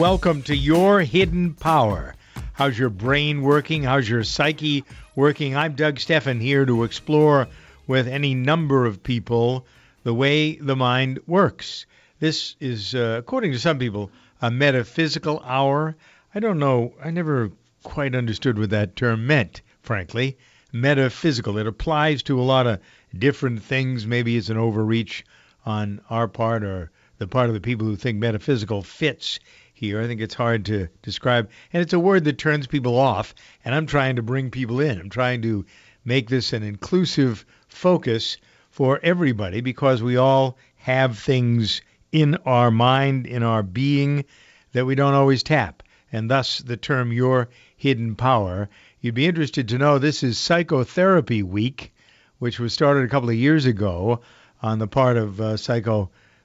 Welcome 0.00 0.40
to 0.44 0.56
Your 0.56 1.02
Hidden 1.02 1.52
Power. 1.52 2.14
How's 2.54 2.78
your 2.78 2.88
brain 2.88 3.42
working? 3.42 3.82
How's 3.82 4.08
your 4.08 4.24
psyche 4.24 4.82
working? 5.14 5.54
I'm 5.54 5.74
Doug 5.74 6.00
Stephan 6.00 6.40
here 6.40 6.64
to 6.64 6.84
explore 6.84 7.48
with 7.86 8.08
any 8.08 8.34
number 8.34 8.86
of 8.86 9.02
people 9.02 9.66
the 10.02 10.14
way 10.14 10.54
the 10.54 10.74
mind 10.74 11.20
works. 11.26 11.84
This 12.18 12.56
is, 12.60 12.94
uh, 12.94 13.16
according 13.18 13.52
to 13.52 13.58
some 13.58 13.78
people, 13.78 14.10
a 14.40 14.50
metaphysical 14.50 15.42
hour. 15.44 15.94
I 16.34 16.40
don't 16.40 16.58
know. 16.58 16.94
I 17.04 17.10
never 17.10 17.52
quite 17.82 18.14
understood 18.14 18.58
what 18.58 18.70
that 18.70 18.96
term 18.96 19.26
meant, 19.26 19.60
frankly. 19.82 20.38
Metaphysical. 20.72 21.58
It 21.58 21.66
applies 21.66 22.22
to 22.22 22.40
a 22.40 22.42
lot 22.42 22.66
of 22.66 22.80
different 23.18 23.62
things. 23.62 24.06
Maybe 24.06 24.38
it's 24.38 24.48
an 24.48 24.56
overreach 24.56 25.26
on 25.66 26.00
our 26.08 26.26
part 26.26 26.64
or 26.64 26.90
the 27.18 27.26
part 27.26 27.48
of 27.48 27.54
the 27.54 27.60
people 27.60 27.86
who 27.86 27.96
think 27.96 28.18
metaphysical 28.18 28.80
fits 28.80 29.38
here. 29.80 29.98
I 29.98 30.06
think 30.06 30.20
it's 30.20 30.34
hard 30.34 30.66
to 30.66 30.88
describe. 31.00 31.48
And 31.72 31.80
it's 31.80 31.94
a 31.94 31.98
word 31.98 32.24
that 32.24 32.36
turns 32.36 32.66
people 32.66 32.98
off. 32.98 33.34
And 33.64 33.74
I'm 33.74 33.86
trying 33.86 34.16
to 34.16 34.22
bring 34.22 34.50
people 34.50 34.78
in. 34.78 35.00
I'm 35.00 35.08
trying 35.08 35.40
to 35.42 35.64
make 36.04 36.28
this 36.28 36.52
an 36.52 36.62
inclusive 36.62 37.46
focus 37.66 38.36
for 38.70 39.00
everybody 39.02 39.62
because 39.62 40.02
we 40.02 40.18
all 40.18 40.58
have 40.76 41.18
things 41.18 41.80
in 42.12 42.36
our 42.44 42.70
mind, 42.70 43.26
in 43.26 43.42
our 43.42 43.62
being, 43.62 44.26
that 44.72 44.84
we 44.84 44.94
don't 44.94 45.14
always 45.14 45.42
tap. 45.42 45.82
And 46.12 46.30
thus 46.30 46.58
the 46.58 46.76
term 46.76 47.10
your 47.10 47.48
hidden 47.74 48.16
power. 48.16 48.68
You'd 49.00 49.14
be 49.14 49.26
interested 49.26 49.68
to 49.68 49.78
know 49.78 49.98
this 49.98 50.22
is 50.22 50.36
Psychotherapy 50.36 51.42
Week, 51.42 51.94
which 52.38 52.60
was 52.60 52.74
started 52.74 53.04
a 53.04 53.08
couple 53.08 53.30
of 53.30 53.34
years 53.34 53.64
ago 53.64 54.20
on 54.60 54.78
the 54.78 54.86
part 54.86 55.16
of 55.16 55.40
uh, 55.40 55.56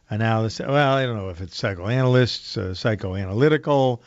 psychoanalysts. 0.10 0.60
Well, 0.60 0.94
I 0.98 1.06
don't 1.06 1.18
know 1.18 1.30
if 1.30 1.42
it's 1.42 1.58
psychoanalysts, 1.58 2.58
uh, 2.58 2.72
psychoanalytical, 2.72 4.00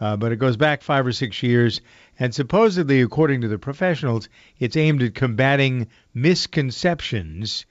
uh, 0.00 0.16
but 0.16 0.32
it 0.32 0.36
goes 0.36 0.56
back 0.56 0.82
five 0.82 1.06
or 1.06 1.12
six 1.12 1.42
years. 1.42 1.80
And 2.18 2.34
supposedly, 2.34 3.00
according 3.02 3.42
to 3.42 3.48
the 3.48 3.58
professionals, 3.58 4.28
it's 4.58 4.76
aimed 4.76 5.02
at 5.02 5.14
combating 5.14 5.88
misconceptions 6.14 7.66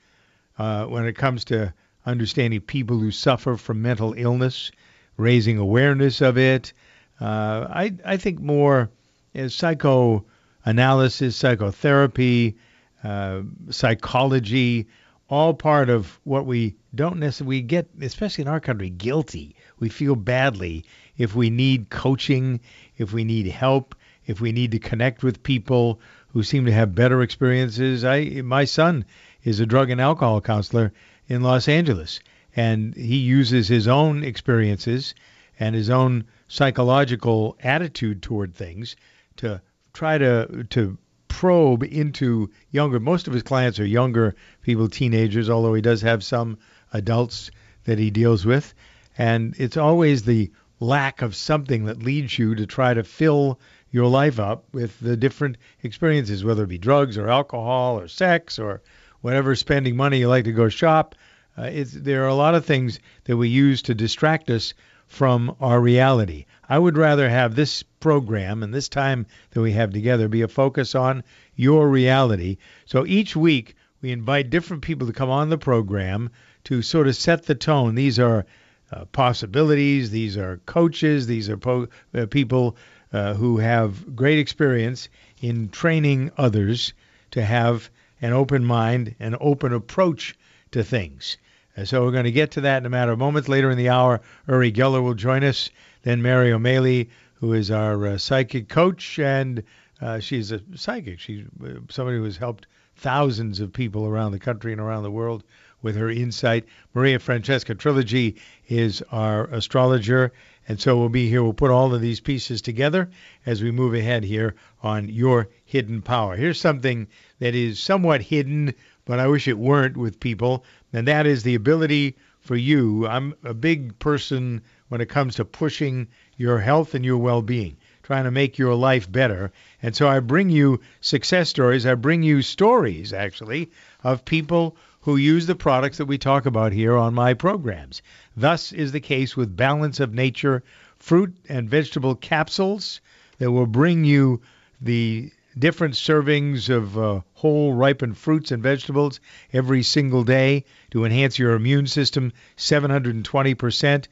uh, 0.58 0.86
when 0.86 1.06
it 1.06 1.14
comes 1.14 1.44
to 1.46 1.72
understanding 2.04 2.60
people 2.60 2.98
who 2.98 3.10
suffer 3.10 3.56
from 3.56 3.82
mental 3.82 4.14
illness, 4.16 4.70
raising 5.16 5.58
awareness 5.58 6.20
of 6.20 6.38
it. 6.38 6.72
Uh, 7.20 7.66
I, 7.70 7.94
I 8.04 8.16
think 8.16 8.40
more 8.40 8.90
as 9.34 9.54
psychoanalysis, 9.54 11.36
psychotherapy, 11.36 12.56
uh, 13.02 13.42
psychology, 13.70 14.86
all 15.28 15.54
part 15.54 15.90
of 15.90 16.20
what 16.24 16.46
we 16.46 16.76
don't 16.94 17.18
necessarily 17.18 17.56
we 17.56 17.62
get, 17.62 17.88
especially 18.00 18.42
in 18.42 18.48
our 18.48 18.60
country, 18.60 18.90
guilty. 18.90 19.56
We 19.78 19.88
feel 19.88 20.14
badly 20.14 20.84
if 21.16 21.34
we 21.34 21.50
need 21.50 21.90
coaching, 21.90 22.60
if 22.96 23.12
we 23.12 23.24
need 23.24 23.46
help, 23.46 23.94
if 24.26 24.40
we 24.40 24.52
need 24.52 24.70
to 24.72 24.78
connect 24.78 25.22
with 25.22 25.42
people 25.42 26.00
who 26.28 26.42
seem 26.42 26.66
to 26.66 26.72
have 26.72 26.94
better 26.94 27.22
experiences. 27.22 28.04
I 28.04 28.42
my 28.44 28.64
son 28.64 29.04
is 29.42 29.60
a 29.60 29.66
drug 29.66 29.90
and 29.90 30.00
alcohol 30.00 30.40
counselor 30.40 30.92
in 31.28 31.42
Los 31.42 31.68
Angeles, 31.68 32.20
and 32.54 32.94
he 32.94 33.16
uses 33.16 33.68
his 33.68 33.88
own 33.88 34.22
experiences 34.22 35.14
and 35.58 35.74
his 35.74 35.90
own 35.90 36.24
psychological 36.48 37.56
attitude 37.62 38.22
toward 38.22 38.54
things 38.54 38.96
to 39.36 39.60
try 39.92 40.18
to 40.18 40.64
to 40.70 40.98
probe 41.36 41.82
into 41.82 42.50
younger. 42.70 42.98
Most 42.98 43.26
of 43.26 43.34
his 43.34 43.42
clients 43.42 43.78
are 43.78 43.84
younger 43.84 44.34
people, 44.62 44.88
teenagers, 44.88 45.50
although 45.50 45.74
he 45.74 45.82
does 45.82 46.00
have 46.00 46.24
some 46.24 46.56
adults 46.94 47.50
that 47.84 47.98
he 47.98 48.10
deals 48.10 48.46
with, 48.46 48.72
and 49.18 49.54
it's 49.58 49.76
always 49.76 50.22
the 50.22 50.50
lack 50.80 51.20
of 51.20 51.36
something 51.36 51.84
that 51.84 52.02
leads 52.02 52.38
you 52.38 52.54
to 52.54 52.64
try 52.64 52.94
to 52.94 53.04
fill 53.04 53.60
your 53.90 54.06
life 54.06 54.40
up 54.40 54.64
with 54.72 54.98
the 55.00 55.14
different 55.14 55.58
experiences, 55.82 56.42
whether 56.42 56.64
it 56.64 56.70
be 56.70 56.78
drugs 56.78 57.18
or 57.18 57.28
alcohol 57.28 58.00
or 58.00 58.08
sex 58.08 58.58
or 58.58 58.80
whatever 59.20 59.54
spending 59.54 59.94
money 59.94 60.20
you 60.20 60.28
like 60.28 60.44
to 60.44 60.52
go 60.52 60.70
shop. 60.70 61.14
Uh, 61.54 61.70
there 61.74 62.24
are 62.24 62.28
a 62.28 62.34
lot 62.34 62.54
of 62.54 62.64
things 62.64 62.98
that 63.24 63.36
we 63.36 63.50
use 63.50 63.82
to 63.82 63.94
distract 63.94 64.48
us 64.48 64.72
from 65.06 65.54
our 65.60 65.80
reality. 65.80 66.46
I 66.68 66.78
would 66.78 66.96
rather 66.96 67.28
have 67.28 67.54
this 67.54 67.82
program 67.82 68.62
and 68.62 68.74
this 68.74 68.88
time 68.88 69.26
that 69.50 69.60
we 69.60 69.72
have 69.72 69.92
together 69.92 70.28
be 70.28 70.42
a 70.42 70.48
focus 70.48 70.94
on 70.94 71.22
your 71.54 71.88
reality. 71.88 72.58
So 72.84 73.06
each 73.06 73.36
week 73.36 73.76
we 74.02 74.10
invite 74.12 74.50
different 74.50 74.82
people 74.82 75.06
to 75.06 75.12
come 75.12 75.30
on 75.30 75.48
the 75.48 75.58
program 75.58 76.30
to 76.64 76.82
sort 76.82 77.08
of 77.08 77.16
set 77.16 77.44
the 77.44 77.54
tone. 77.54 77.94
These 77.94 78.18
are 78.18 78.46
uh, 78.92 79.04
possibilities, 79.06 80.10
these 80.10 80.36
are 80.36 80.58
coaches, 80.66 81.26
these 81.26 81.48
are 81.48 81.56
po- 81.56 81.88
uh, 82.14 82.26
people 82.26 82.76
uh, 83.12 83.34
who 83.34 83.58
have 83.58 84.14
great 84.14 84.38
experience 84.38 85.08
in 85.40 85.68
training 85.68 86.30
others 86.36 86.92
to 87.30 87.42
have 87.42 87.90
an 88.20 88.32
open 88.32 88.64
mind, 88.64 89.14
an 89.20 89.36
open 89.40 89.72
approach 89.72 90.36
to 90.72 90.82
things. 90.82 91.36
And 91.76 91.86
so 91.86 92.04
we're 92.04 92.10
going 92.12 92.24
to 92.24 92.32
get 92.32 92.52
to 92.52 92.62
that 92.62 92.78
in 92.78 92.86
a 92.86 92.90
matter 92.90 93.12
of 93.12 93.18
moments. 93.18 93.48
Later 93.48 93.70
in 93.70 93.78
the 93.78 93.90
hour, 93.90 94.22
Uri 94.48 94.72
Geller 94.72 95.02
will 95.02 95.14
join 95.14 95.44
us. 95.44 95.70
Then 96.02 96.22
Mary 96.22 96.52
O'Malley, 96.52 97.10
who 97.34 97.52
is 97.52 97.70
our 97.70 98.06
uh, 98.06 98.18
psychic 98.18 98.68
coach, 98.68 99.18
and 99.18 99.62
uh, 100.00 100.18
she's 100.20 100.52
a 100.52 100.60
psychic. 100.74 101.20
She's 101.20 101.44
uh, 101.62 101.80
somebody 101.90 102.16
who 102.16 102.24
has 102.24 102.36
helped 102.36 102.66
thousands 102.96 103.60
of 103.60 103.72
people 103.72 104.06
around 104.06 104.32
the 104.32 104.38
country 104.38 104.72
and 104.72 104.80
around 104.80 105.02
the 105.02 105.10
world 105.10 105.44
with 105.82 105.96
her 105.96 106.10
insight. 106.10 106.64
Maria 106.94 107.18
Francesca 107.18 107.74
Trilogy 107.74 108.36
is 108.68 109.02
our 109.12 109.44
astrologer. 109.48 110.32
And 110.68 110.80
so 110.80 110.98
we'll 110.98 111.08
be 111.08 111.28
here. 111.28 111.42
We'll 111.42 111.52
put 111.52 111.70
all 111.70 111.94
of 111.94 112.00
these 112.00 112.18
pieces 112.18 112.60
together 112.60 113.08
as 113.44 113.62
we 113.62 113.70
move 113.70 113.94
ahead 113.94 114.24
here 114.24 114.56
on 114.82 115.08
Your 115.08 115.48
Hidden 115.64 116.02
Power. 116.02 116.34
Here's 116.34 116.60
something 116.60 117.06
that 117.38 117.54
is 117.54 117.78
somewhat 117.78 118.22
hidden, 118.22 118.74
but 119.04 119.20
I 119.20 119.28
wish 119.28 119.46
it 119.46 119.58
weren't 119.58 119.96
with 119.96 120.18
people, 120.18 120.64
and 120.96 121.06
that 121.08 121.26
is 121.26 121.42
the 121.42 121.54
ability 121.54 122.16
for 122.40 122.56
you. 122.56 123.06
I'm 123.06 123.34
a 123.44 123.54
big 123.54 123.98
person 123.98 124.62
when 124.88 125.00
it 125.00 125.08
comes 125.08 125.34
to 125.36 125.44
pushing 125.44 126.08
your 126.36 126.58
health 126.58 126.94
and 126.94 127.04
your 127.04 127.18
well-being, 127.18 127.76
trying 128.02 128.24
to 128.24 128.30
make 128.30 128.56
your 128.56 128.74
life 128.74 129.10
better. 129.10 129.52
And 129.82 129.94
so 129.94 130.08
I 130.08 130.20
bring 130.20 130.48
you 130.48 130.80
success 131.00 131.48
stories. 131.48 131.86
I 131.86 131.94
bring 131.94 132.22
you 132.22 132.40
stories, 132.40 133.12
actually, 133.12 133.70
of 134.04 134.24
people 134.24 134.76
who 135.00 135.16
use 135.16 135.46
the 135.46 135.54
products 135.54 135.98
that 135.98 136.06
we 136.06 136.18
talk 136.18 136.46
about 136.46 136.72
here 136.72 136.96
on 136.96 137.14
my 137.14 137.34
programs. 137.34 138.02
Thus 138.36 138.72
is 138.72 138.92
the 138.92 139.00
case 139.00 139.36
with 139.36 139.56
Balance 139.56 140.00
of 140.00 140.14
Nature 140.14 140.62
fruit 140.98 141.36
and 141.48 141.68
vegetable 141.68 142.14
capsules 142.14 143.00
that 143.38 143.50
will 143.52 143.66
bring 143.66 144.04
you 144.04 144.40
the 144.80 145.30
different 145.58 145.94
servings 145.94 146.68
of 146.68 146.98
uh, 146.98 147.20
whole 147.32 147.72
ripened 147.72 148.18
fruits 148.18 148.50
and 148.50 148.62
vegetables 148.62 149.20
every 149.52 149.82
single 149.82 150.22
day 150.22 150.64
to 150.90 151.04
enhance 151.04 151.38
your 151.38 151.54
immune 151.54 151.86
system 151.86 152.32
720%. 152.56 154.06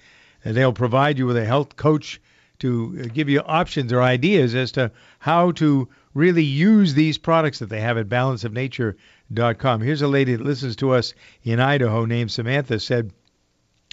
And 0.44 0.56
they'll 0.56 0.72
provide 0.72 1.18
you 1.18 1.26
with 1.26 1.36
a 1.36 1.44
health 1.44 1.76
coach 1.76 2.20
to 2.60 2.98
uh, 2.98 3.06
give 3.12 3.28
you 3.28 3.40
options 3.40 3.92
or 3.92 4.00
ideas 4.02 4.54
as 4.54 4.72
to 4.72 4.90
how 5.18 5.52
to 5.52 5.88
really 6.14 6.44
use 6.44 6.94
these 6.94 7.18
products 7.18 7.58
that 7.58 7.68
they 7.68 7.80
have 7.80 7.98
at 7.98 8.08
balanceofnature.com. 8.08 9.80
Here's 9.80 10.02
a 10.02 10.08
lady 10.08 10.36
that 10.36 10.44
listens 10.44 10.76
to 10.76 10.92
us 10.92 11.12
in 11.42 11.60
Idaho 11.60 12.04
named 12.04 12.30
Samantha 12.30 12.80
said, 12.80 13.12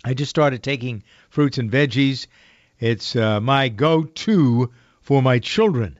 I 0.03 0.13
just 0.13 0.29
started 0.29 0.63
taking 0.63 1.03
fruits 1.29 1.57
and 1.57 1.71
veggies. 1.71 2.27
It's 2.79 3.15
uh, 3.15 3.39
my 3.39 3.69
go-to 3.69 4.71
for 5.01 5.21
my 5.21 5.39
children. 5.39 5.99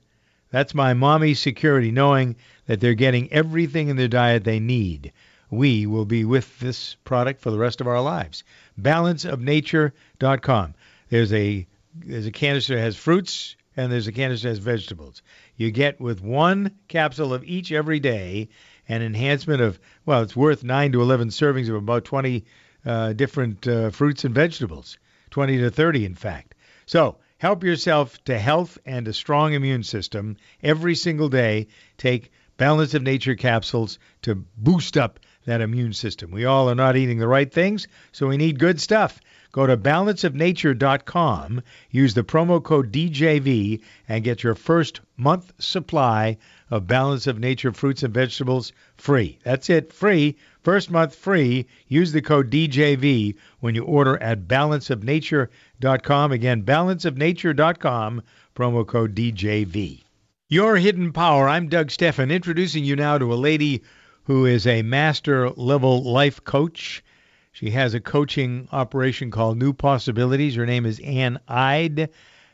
That's 0.52 0.76
my 0.76 0.94
mommy's 0.94 1.40
security, 1.40 1.92
knowing 1.92 2.36
that 2.68 2.80
they're 2.80 2.94
getting 2.94 3.32
everything 3.32 3.88
in 3.88 3.96
their 3.96 4.08
diet 4.08 4.44
they 4.44 4.60
need. 4.60 5.14
We 5.50 5.86
will 5.86 6.06
be 6.06 6.24
with 6.24 6.60
this 6.60 6.96
product 7.04 7.42
for 7.42 7.52
the 7.52 7.58
rest 7.58 7.82
of 7.82 7.88
our 7.88 8.02
lives. 8.02 8.44
Balanceofnature.com. 8.80 10.76
There's 11.10 11.34
a 11.34 11.68
there's 11.94 12.26
a 12.26 12.32
canister 12.32 12.76
that 12.76 12.82
has 12.82 12.96
fruits 12.96 13.58
and 13.76 13.92
there's 13.92 14.08
a 14.08 14.14
canister 14.14 14.48
that 14.48 14.52
has 14.52 14.60
vegetables. 14.60 15.22
You 15.58 15.72
get 15.72 16.00
with 16.00 16.22
one 16.22 16.72
capsule 16.88 17.34
of 17.34 17.44
each 17.44 17.72
every 17.72 18.00
day 18.00 18.50
an 18.88 19.02
enhancement 19.02 19.62
of 19.62 19.80
well, 20.06 20.22
it's 20.22 20.36
worth 20.36 20.64
nine 20.64 20.92
to 20.94 21.02
eleven 21.02 21.30
servings 21.30 21.70
of 21.70 21.76
about 21.76 22.06
20 22.06 22.46
uh, 22.86 23.14
different 23.14 23.68
uh, 23.68 23.90
fruits 23.90 24.26
and 24.26 24.34
vegetables, 24.34 24.98
20 25.32 25.58
to 25.60 25.70
30 25.70 26.06
in 26.06 26.16
fact. 26.16 26.56
So 26.86 27.18
Help 27.42 27.64
yourself 27.64 28.24
to 28.24 28.38
health 28.38 28.78
and 28.86 29.08
a 29.08 29.14
strong 29.14 29.54
immune 29.54 29.82
system 29.82 30.38
every 30.62 30.94
single 30.94 31.28
day. 31.28 31.66
Take 31.98 32.32
Balance 32.56 32.94
of 32.94 33.02
Nature 33.02 33.34
capsules 33.34 33.98
to 34.22 34.36
boost 34.58 34.96
up 34.96 35.20
that 35.46 35.60
immune 35.60 35.94
system. 35.94 36.30
We 36.30 36.46
all 36.46 36.70
are 36.70 36.76
not 36.76 36.98
eating 36.98 37.18
the 37.18 37.28
right 37.28 37.52
things, 37.52 37.88
so 38.12 38.28
we 38.28 38.38
need 38.38 38.60
good 38.60 38.80
stuff. 38.80 39.20
Go 39.52 39.66
to 39.66 39.76
balanceofnature.com, 39.76 41.64
use 41.90 42.14
the 42.14 42.24
promo 42.24 42.64
code 42.64 42.92
DJV, 42.92 43.82
and 44.08 44.24
get 44.24 44.44
your 44.44 44.54
first 44.54 45.02
month 45.18 45.52
supply 45.58 46.38
of 46.70 46.86
Balance 46.86 47.26
of 47.26 47.40
Nature 47.40 47.74
fruits 47.74 48.04
and 48.04 48.14
vegetables 48.14 48.72
free. 48.98 49.40
That's 49.44 49.68
it, 49.72 49.92
free. 49.92 50.38
First 50.62 50.92
month 50.92 51.16
free. 51.16 51.66
Use 51.88 52.12
the 52.12 52.22
code 52.22 52.52
DJV 52.52 53.34
when 53.62 53.74
you 53.74 53.84
order 53.84 54.22
at 54.22 54.48
balanceofnature.com. 54.48 55.50
Again, 55.84 56.64
balanceofnature.com, 56.64 58.22
promo 58.56 58.86
code 58.86 59.16
DJV. 59.16 60.04
Your 60.48 60.76
Hidden 60.76 61.12
Power. 61.12 61.50
I'm 61.50 61.70
Doug 61.70 61.90
Stephan, 61.90 62.30
introducing 62.30 62.84
you 62.84 62.96
now 62.96 63.18
to 63.18 63.34
a 63.34 63.36
lady 63.36 63.82
who 64.26 64.46
is 64.46 64.68
a 64.68 64.82
master 64.84 65.50
level 65.52 66.04
life 66.04 66.44
coach. 66.44 67.04
She 67.52 67.72
has 67.72 67.94
a 67.94 68.00
coaching 68.00 68.68
operation 68.72 69.32
called 69.32 69.58
New 69.58 69.74
Possibilities. 69.74 70.56
Her 70.56 70.66
name 70.66 70.86
is 70.86 71.00
Ann 71.00 71.40
Ide. 71.48 72.10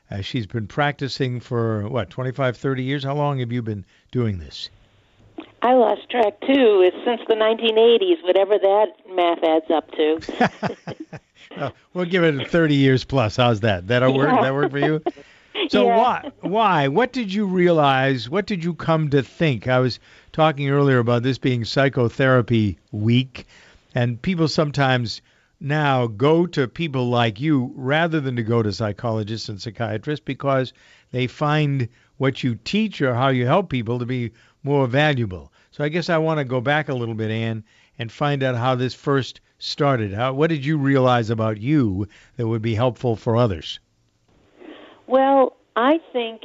Uh, 0.09 0.21
she's 0.21 0.47
been 0.47 0.67
practicing 0.67 1.39
for, 1.39 1.87
what, 1.89 2.09
25, 2.09 2.55
30 2.55 2.83
years? 2.83 3.03
How 3.03 3.15
long 3.15 3.39
have 3.39 3.51
you 3.51 3.61
been 3.61 3.85
doing 4.11 4.39
this? 4.39 4.69
I 5.61 5.73
lost 5.73 6.09
track 6.09 6.39
too. 6.41 6.81
It's 6.81 6.95
since 7.03 7.21
the 7.27 7.35
1980s, 7.35 8.23
whatever 8.23 8.57
that 8.57 8.87
math 9.13 9.43
adds 9.43 9.69
up 9.69 9.91
to. 9.91 11.16
well, 11.57 11.73
we'll 11.93 12.05
give 12.05 12.23
it 12.23 12.49
30 12.49 12.75
years 12.75 13.03
plus. 13.03 13.35
How's 13.37 13.59
that? 13.61 13.87
That'll 13.87 14.13
work. 14.15 14.29
Yeah. 14.29 14.41
That 14.41 14.53
work 14.53 14.71
for 14.71 14.79
you? 14.79 15.01
So 15.69 15.87
Yeah. 15.87 15.97
why? 15.97 16.31
Why? 16.41 16.87
What 16.87 17.11
did 17.11 17.33
you 17.33 17.45
realize? 17.45 18.29
What 18.29 18.45
did 18.45 18.63
you 18.63 18.73
come 18.75 19.09
to 19.09 19.21
think? 19.23 19.67
I 19.67 19.79
was 19.79 19.99
talking 20.31 20.69
earlier 20.69 20.99
about 20.99 21.23
this 21.23 21.39
being 21.39 21.65
psychotherapy 21.65 22.77
week, 22.91 23.47
and 23.95 24.21
people 24.21 24.47
sometimes 24.47 25.21
now 25.59 26.07
go 26.07 26.45
to 26.45 26.67
people 26.67 27.09
like 27.09 27.41
you 27.41 27.71
rather 27.75 28.21
than 28.21 28.35
to 28.35 28.43
go 28.43 28.61
to 28.61 28.71
psychologists 28.71 29.49
and 29.49 29.59
psychiatrists 29.59 30.23
because 30.23 30.73
they 31.11 31.25
find 31.27 31.89
what 32.17 32.43
you 32.43 32.55
teach 32.63 33.01
or 33.01 33.15
how 33.15 33.29
you 33.29 33.45
help 33.47 33.69
people 33.69 33.97
to 33.99 34.05
be 34.05 34.31
more 34.63 34.85
valuable. 34.87 35.51
So 35.71 35.83
I 35.83 35.89
guess 35.89 36.09
I 36.09 36.17
want 36.19 36.37
to 36.37 36.45
go 36.45 36.61
back 36.61 36.87
a 36.87 36.93
little 36.93 37.15
bit, 37.15 37.31
Ann, 37.31 37.63
and 37.97 38.11
find 38.11 38.43
out 38.43 38.55
how 38.55 38.75
this 38.75 38.93
first 38.93 39.41
started. 39.59 40.13
How 40.13 40.33
what 40.33 40.49
did 40.49 40.65
you 40.65 40.77
realize 40.77 41.29
about 41.29 41.57
you 41.57 42.07
that 42.35 42.47
would 42.47 42.61
be 42.61 42.75
helpful 42.75 43.15
for 43.15 43.35
others? 43.35 43.79
Well, 45.07 45.55
I 45.75 45.99
think 46.11 46.41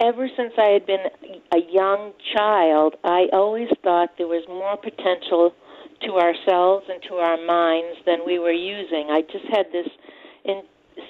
ever 0.00 0.28
since 0.36 0.52
I 0.58 0.70
had 0.70 0.86
been 0.86 1.06
a 1.52 1.60
young 1.70 2.12
child, 2.34 2.96
I 3.04 3.26
always 3.32 3.68
thought 3.82 4.16
there 4.16 4.26
was 4.26 4.44
more 4.48 4.76
potential 4.76 5.54
to 6.02 6.12
ourselves 6.16 6.86
and 6.88 7.02
to 7.08 7.16
our 7.16 7.36
minds 7.44 7.98
than 8.06 8.20
we 8.24 8.38
were 8.38 8.52
using. 8.52 9.08
I 9.10 9.20
just 9.30 9.44
had 9.50 9.66
this 9.72 9.88
in, 10.44 10.62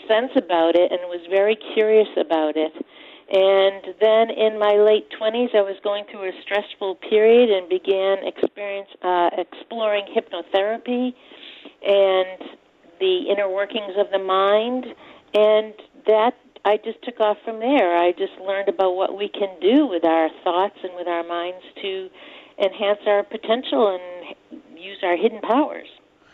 sense 0.08 0.32
about 0.36 0.74
it 0.74 0.90
and 0.90 1.00
was 1.06 1.24
very 1.30 1.56
curious 1.74 2.08
about 2.16 2.56
it. 2.56 2.72
And 3.30 3.94
then 4.00 4.30
in 4.30 4.58
my 4.58 4.74
late 4.74 5.06
20s, 5.20 5.54
I 5.54 5.62
was 5.62 5.76
going 5.84 6.04
through 6.10 6.28
a 6.28 6.32
stressful 6.42 6.96
period 6.96 7.48
and 7.48 7.68
began 7.68 8.26
experience 8.26 8.88
uh, 9.02 9.30
exploring 9.38 10.06
hypnotherapy 10.10 11.14
and 11.86 12.58
the 12.98 13.30
inner 13.30 13.48
workings 13.48 13.94
of 13.96 14.10
the 14.10 14.18
mind. 14.18 14.86
And 15.32 15.74
that 16.06 16.34
I 16.64 16.76
just 16.76 17.02
took 17.02 17.20
off 17.20 17.38
from 17.44 17.60
there. 17.60 17.96
I 17.96 18.12
just 18.12 18.34
learned 18.44 18.68
about 18.68 18.96
what 18.96 19.16
we 19.16 19.28
can 19.28 19.58
do 19.60 19.86
with 19.86 20.04
our 20.04 20.28
thoughts 20.42 20.76
and 20.82 20.92
with 20.96 21.06
our 21.06 21.22
minds 21.22 21.64
to 21.82 22.08
enhance 22.58 23.00
our 23.06 23.22
potential 23.22 23.96
and 23.96 24.34
use 24.76 24.98
our 25.02 25.16
hidden 25.16 25.40
powers. 25.40 25.88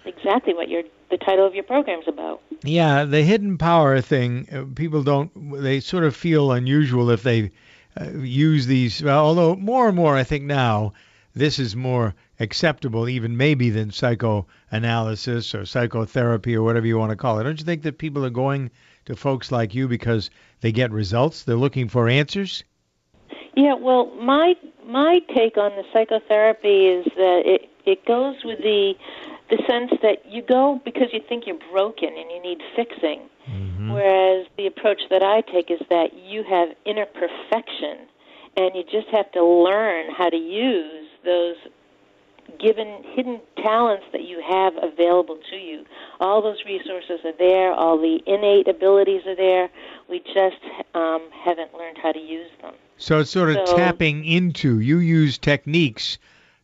Exactly 0.07 0.55
what 0.55 0.69
your 0.69 0.83
the 1.11 1.19
title 1.19 1.47
of 1.47 1.55
your 1.55 1.65
program's 1.65 2.09
about. 2.09 2.41
Yeah, 2.67 3.05
the 3.05 3.23
hidden 3.23 3.59
power 3.59 4.01
thing, 4.01 4.49
uh, 4.53 4.65
people 4.75 5.03
don't, 5.03 5.31
they 5.63 5.81
sort 5.81 6.05
of 6.05 6.17
feel 6.17 6.53
unusual 6.53 7.11
if 7.11 7.23
they 7.23 7.53
uh, 8.01 8.11
use 8.11 8.67
these, 8.67 9.03
well, 9.03 9.25
although 9.25 9.57
more 9.57 9.87
and 9.89 9.97
more 9.97 10.17
I 10.17 10.25
think 10.25 10.45
now 10.45 10.93
this 11.35 11.59
is 11.59 11.77
more 11.77 12.15
acceptable 12.41 13.09
even 13.09 13.37
maybe 13.37 13.71
than 13.71 13.91
psychoanalysis 13.91 15.55
or 15.55 15.65
psychotherapy 15.65 16.57
or 16.57 16.63
whatever 16.63 16.87
you 16.87 16.99
want 16.99 17.11
to 17.11 17.17
call 17.17 17.39
it. 17.39 17.45
Don't 17.45 17.59
you 17.59 17.65
think 17.65 17.83
that 17.83 17.99
people 17.99 18.25
are 18.25 18.31
going 18.31 18.71
to 19.05 19.15
folks 19.15 19.53
like 19.53 19.75
you 19.75 19.87
because 19.87 20.31
they 20.61 20.73
get 20.73 20.91
results? 20.91 21.45
They're 21.45 21.57
looking 21.57 21.89
for 21.89 22.09
answers? 22.09 22.65
Yeah, 23.55 23.75
well, 23.75 24.07
my 24.17 24.55
my 24.87 25.21
take 25.35 25.57
on 25.57 25.73
the 25.77 25.85
psychotherapy 25.93 26.87
is 26.87 27.05
that 27.17 27.43
it 27.47 27.71
it 27.87 28.05
goes 28.05 28.45
with 28.45 28.59
the 28.59 28.95
the 29.51 29.59
sense 29.69 29.93
that 30.03 30.25
you 30.31 30.43
go 30.43 30.81
because 30.85 31.09
you 31.13 31.21
think 31.29 31.47
you're 31.47 31.59
broken 31.71 32.09
and 32.09 32.31
you 32.31 32.41
need 32.43 32.59
fixing, 32.75 33.21
whereas 33.91 34.47
the 34.57 34.67
approach 34.67 35.03
that 35.11 35.23
I 35.23 35.41
take 35.43 35.71
is 35.71 35.81
that 35.91 36.15
you 36.15 36.43
have 36.45 36.71
inner 36.85 37.07
perfection, 37.07 38.07
and 38.57 38.75
you 38.75 38.83
just 38.85 39.09
have 39.13 39.31
to 39.33 39.45
learn 39.45 40.11
how 40.17 40.31
to 40.31 40.37
use 40.37 41.09
those 41.25 41.57
given 42.61 43.03
hidden 43.15 43.41
talents 43.57 44.05
that 44.13 44.23
you 44.23 44.41
have 44.49 44.73
available 44.83 45.39
to 45.51 45.57
you. 45.57 45.85
All 46.21 46.41
those 46.41 46.59
resources 46.65 47.21
are 47.25 47.37
there. 47.39 47.73
All 47.73 47.99
the 47.99 48.21
innate 48.27 48.69
abilities 48.69 49.23
are 49.27 49.35
there. 49.35 49.69
We 50.09 50.21
just 50.21 50.63
um, 50.95 51.29
haven't 51.45 51.75
learned 51.75 51.99
how 52.01 52.13
to 52.13 52.21
use 52.21 52.51
them. 52.63 52.75
So 52.99 53.19
it's 53.21 53.31
sort 53.31 53.51
of 53.51 53.69
So- 53.69 53.77
tapping 53.77 54.25
into, 54.25 54.81
you 54.81 54.99
use 54.99 55.39
techniques, 55.39 56.19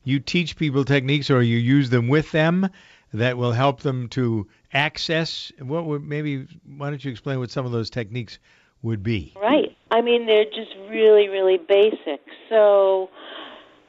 you 0.04 0.20
teach 0.20 0.56
people 0.56 0.84
techniques 0.84 1.30
or 1.30 1.42
you 1.42 1.58
use 1.58 1.90
them 1.90 2.08
with 2.08 2.30
them 2.32 2.68
that 3.14 3.36
will 3.36 3.52
help 3.52 3.80
them 3.80 4.08
to 4.08 4.48
access. 4.72 5.52
What 5.58 5.84
would 5.86 6.02
maybe, 6.02 6.46
why 6.76 6.90
don't 6.90 7.04
you 7.04 7.10
explain 7.10 7.38
what 7.38 7.50
some 7.50 7.66
of 7.66 7.72
those 7.72 7.90
techniques 7.90 8.38
would 8.82 9.02
be? 9.02 9.34
Right. 9.40 9.76
I 9.90 10.00
mean, 10.00 10.26
they're 10.26 10.44
just 10.44 10.74
really, 10.88 11.28
really 11.28 11.58
basic. 11.58 12.20
So, 12.48 13.10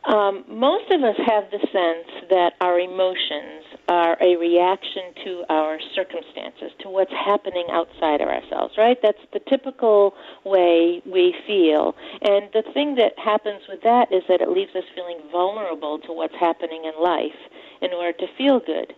um, 0.06 0.44
most 0.50 0.92
of 0.92 1.04
us 1.04 1.16
have 1.26 1.46
the 1.52 1.60
sense 1.60 2.28
that 2.30 2.54
our 2.60 2.80
emotions 2.80 3.64
are 3.88 4.18
a 4.22 4.36
reaction 4.36 5.14
to 5.24 5.44
our 5.50 5.80
circumstances, 5.96 6.72
to 6.80 6.90
what's 6.90 7.12
happening 7.12 7.66
outside 7.72 8.20
of 8.22 8.28
ourselves, 8.28 8.74
right? 8.78 8.98
That's 9.02 9.22
the 9.32 9.40
typical 9.50 10.14
way 10.44 11.02
we 11.06 11.34
feel. 11.48 11.96
And 12.22 12.50
the 12.54 12.64
thing 12.74 12.96
that 12.96 13.14
happens 13.18 13.62
with 13.70 13.82
that 13.84 14.12
is 14.12 14.24
that 14.28 14.42
it 14.42 14.50
leaves 14.50 14.76
us 14.76 14.84
feeling 14.94 15.20
vulnerable 15.32 16.00
to 16.00 16.14
what's 16.14 16.36
happening 16.36 16.84
in 16.86 17.02
life 17.02 17.40
in 17.82 17.92
order 17.92 18.18
to 18.20 18.28
feel 18.38 18.60
good. 18.60 18.94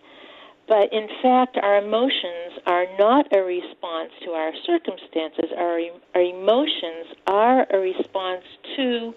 But 0.68 0.92
in 0.92 1.08
fact, 1.22 1.58
our 1.62 1.78
emotions 1.78 2.58
are 2.66 2.86
not 2.98 3.28
a 3.32 3.42
response 3.42 4.12
to 4.24 4.32
our 4.32 4.52
circumstances. 4.66 5.52
Our, 5.56 5.80
our 6.16 6.22
emotions 6.22 7.14
are 7.28 7.68
a 7.72 7.78
response 7.78 8.44
to 8.76 9.14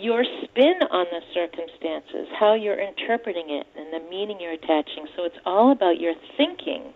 your 0.00 0.24
spin 0.44 0.78
on 0.90 1.06
the 1.10 1.20
circumstances, 1.34 2.28
how 2.38 2.54
you're 2.54 2.80
interpreting 2.80 3.50
it, 3.50 3.66
and 3.76 3.92
the 3.92 4.08
meaning 4.10 4.38
you're 4.40 4.52
attaching. 4.52 5.06
So 5.16 5.24
it's 5.24 5.38
all 5.44 5.72
about 5.72 6.00
your 6.00 6.14
thinking. 6.36 6.92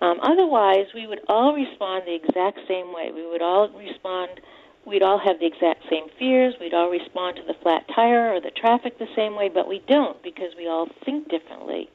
Um, 0.00 0.18
otherwise, 0.22 0.86
we 0.94 1.06
would 1.06 1.20
all 1.28 1.54
respond 1.54 2.04
the 2.06 2.14
exact 2.14 2.58
same 2.66 2.92
way. 2.92 3.10
We 3.14 3.26
would 3.26 3.42
all 3.42 3.68
respond, 3.70 4.40
we'd 4.84 5.02
all 5.02 5.18
have 5.18 5.38
the 5.38 5.46
exact 5.46 5.84
same 5.90 6.06
fears, 6.18 6.54
we'd 6.60 6.74
all 6.74 6.90
respond 6.90 7.36
to 7.36 7.42
the 7.46 7.58
flat 7.62 7.86
tire 7.94 8.34
or 8.34 8.40
the 8.40 8.50
traffic 8.50 8.98
the 8.98 9.10
same 9.14 9.36
way, 9.36 9.48
but 9.48 9.68
we 9.68 9.82
don't 9.86 10.20
because 10.22 10.54
we 10.56 10.66
all 10.66 10.88
think 11.04 11.28
differently. 11.28 11.88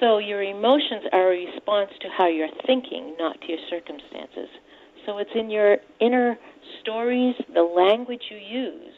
So 0.00 0.18
your 0.18 0.42
emotions 0.42 1.04
are 1.12 1.32
a 1.32 1.46
response 1.46 1.90
to 2.00 2.08
how 2.16 2.28
you're 2.28 2.52
thinking, 2.66 3.16
not 3.18 3.40
to 3.40 3.48
your 3.48 3.62
circumstances. 3.70 4.48
So 5.04 5.18
it's 5.18 5.30
in 5.34 5.50
your 5.50 5.78
inner 6.00 6.36
stories, 6.80 7.34
the 7.54 7.62
language 7.62 8.22
you 8.30 8.36
use, 8.36 8.94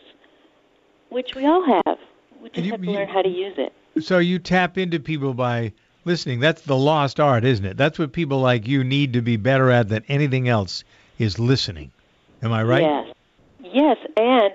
which 1.10 1.34
we 1.34 1.46
all 1.46 1.64
have. 1.64 1.98
We 2.42 2.50
just 2.50 2.64
you- 2.64 2.72
have 2.72 2.80
to 2.80 2.86
you- 2.86 2.92
learn 2.92 3.08
how 3.08 3.22
to 3.22 3.28
use 3.28 3.54
it. 3.58 3.72
So 4.00 4.18
you 4.18 4.38
tap 4.38 4.78
into 4.78 5.00
people 5.00 5.34
by 5.34 5.72
listening. 6.04 6.40
That's 6.40 6.62
the 6.62 6.76
lost 6.76 7.18
art, 7.18 7.44
isn't 7.44 7.64
it? 7.64 7.76
That's 7.76 7.98
what 7.98 8.12
people 8.12 8.38
like 8.38 8.68
you 8.68 8.84
need 8.84 9.12
to 9.14 9.20
be 9.20 9.36
better 9.36 9.70
at 9.70 9.88
than 9.88 10.04
anything 10.08 10.48
else 10.48 10.84
is 11.18 11.38
listening. 11.38 11.90
Am 12.42 12.52
I 12.52 12.62
right? 12.62 12.82
Yes. 12.82 13.14
Yes, 13.60 13.96
and 14.16 14.54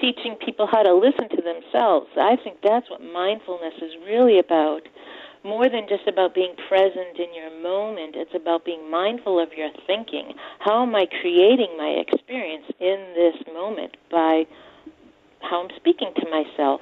teaching 0.00 0.34
people 0.44 0.66
how 0.66 0.82
to 0.82 0.92
listen 0.94 1.28
to 1.28 1.42
themselves. 1.42 2.08
I 2.16 2.36
think 2.36 2.58
that's 2.62 2.90
what 2.90 3.02
mindfulness 3.02 3.74
is 3.80 3.92
really 4.06 4.38
about. 4.38 4.82
More 5.44 5.68
than 5.70 5.86
just 5.88 6.06
about 6.06 6.34
being 6.34 6.54
present 6.68 7.18
in 7.18 7.32
your 7.34 7.50
moment, 7.62 8.14
it's 8.16 8.34
about 8.34 8.64
being 8.64 8.90
mindful 8.90 9.38
of 9.40 9.54
your 9.56 9.70
thinking. 9.86 10.34
How 10.58 10.82
am 10.82 10.94
I 10.94 11.06
creating 11.20 11.76
my 11.78 11.88
experience 12.06 12.66
in 12.78 12.98
this 13.14 13.36
moment 13.54 13.96
by 14.10 14.46
how 15.40 15.62
I'm 15.62 15.76
speaking 15.76 16.12
to 16.16 16.30
myself? 16.30 16.80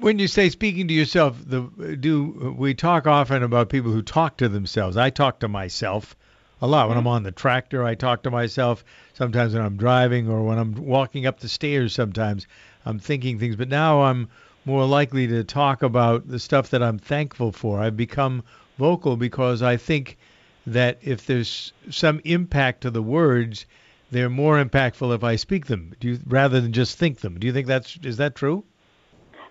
When 0.00 0.18
you 0.18 0.28
say 0.28 0.50
speaking 0.50 0.88
to 0.88 0.94
yourself, 0.94 1.36
the 1.44 1.62
do 1.98 2.54
we 2.56 2.74
talk 2.74 3.06
often 3.06 3.42
about 3.42 3.68
people 3.68 3.92
who 3.92 4.02
talk 4.02 4.36
to 4.38 4.48
themselves? 4.48 4.96
I 4.96 5.10
talk 5.10 5.40
to 5.40 5.48
myself 5.48 6.16
a 6.62 6.66
lot 6.66 6.88
when 6.88 6.98
I'm 6.98 7.04
mm-hmm. 7.04 7.08
on 7.08 7.22
the 7.22 7.32
tractor. 7.32 7.84
I 7.84 7.94
talk 7.94 8.22
to 8.24 8.30
myself. 8.30 8.84
Sometimes 9.14 9.54
when 9.54 9.62
I'm 9.62 9.76
driving 9.76 10.28
or 10.28 10.42
when 10.42 10.58
I'm 10.58 10.74
walking 10.74 11.26
up 11.26 11.40
the 11.40 11.48
stairs. 11.48 11.94
Sometimes 11.94 12.46
I'm 12.84 12.98
thinking 12.98 13.38
things. 13.38 13.56
But 13.56 13.68
now 13.68 14.02
I'm 14.02 14.28
more 14.64 14.84
likely 14.84 15.26
to 15.28 15.44
talk 15.44 15.82
about 15.82 16.28
the 16.28 16.38
stuff 16.38 16.70
that 16.70 16.82
I'm 16.82 16.98
thankful 16.98 17.52
for. 17.52 17.80
I've 17.80 17.96
become 17.96 18.42
vocal 18.78 19.16
because 19.16 19.62
I 19.62 19.76
think 19.76 20.18
that 20.66 20.98
if 21.02 21.26
there's 21.26 21.72
some 21.88 22.20
impact 22.24 22.82
to 22.82 22.90
the 22.90 23.02
words, 23.02 23.64
they're 24.10 24.30
more 24.30 24.62
impactful 24.62 25.14
if 25.14 25.24
I 25.24 25.36
speak 25.36 25.66
them, 25.66 25.94
do 26.00 26.08
you, 26.08 26.18
rather 26.26 26.60
than 26.60 26.72
just 26.72 26.98
think 26.98 27.20
them. 27.20 27.38
Do 27.38 27.46
you 27.46 27.52
think 27.52 27.66
that's 27.66 27.98
is 28.02 28.16
that 28.18 28.34
true? 28.34 28.64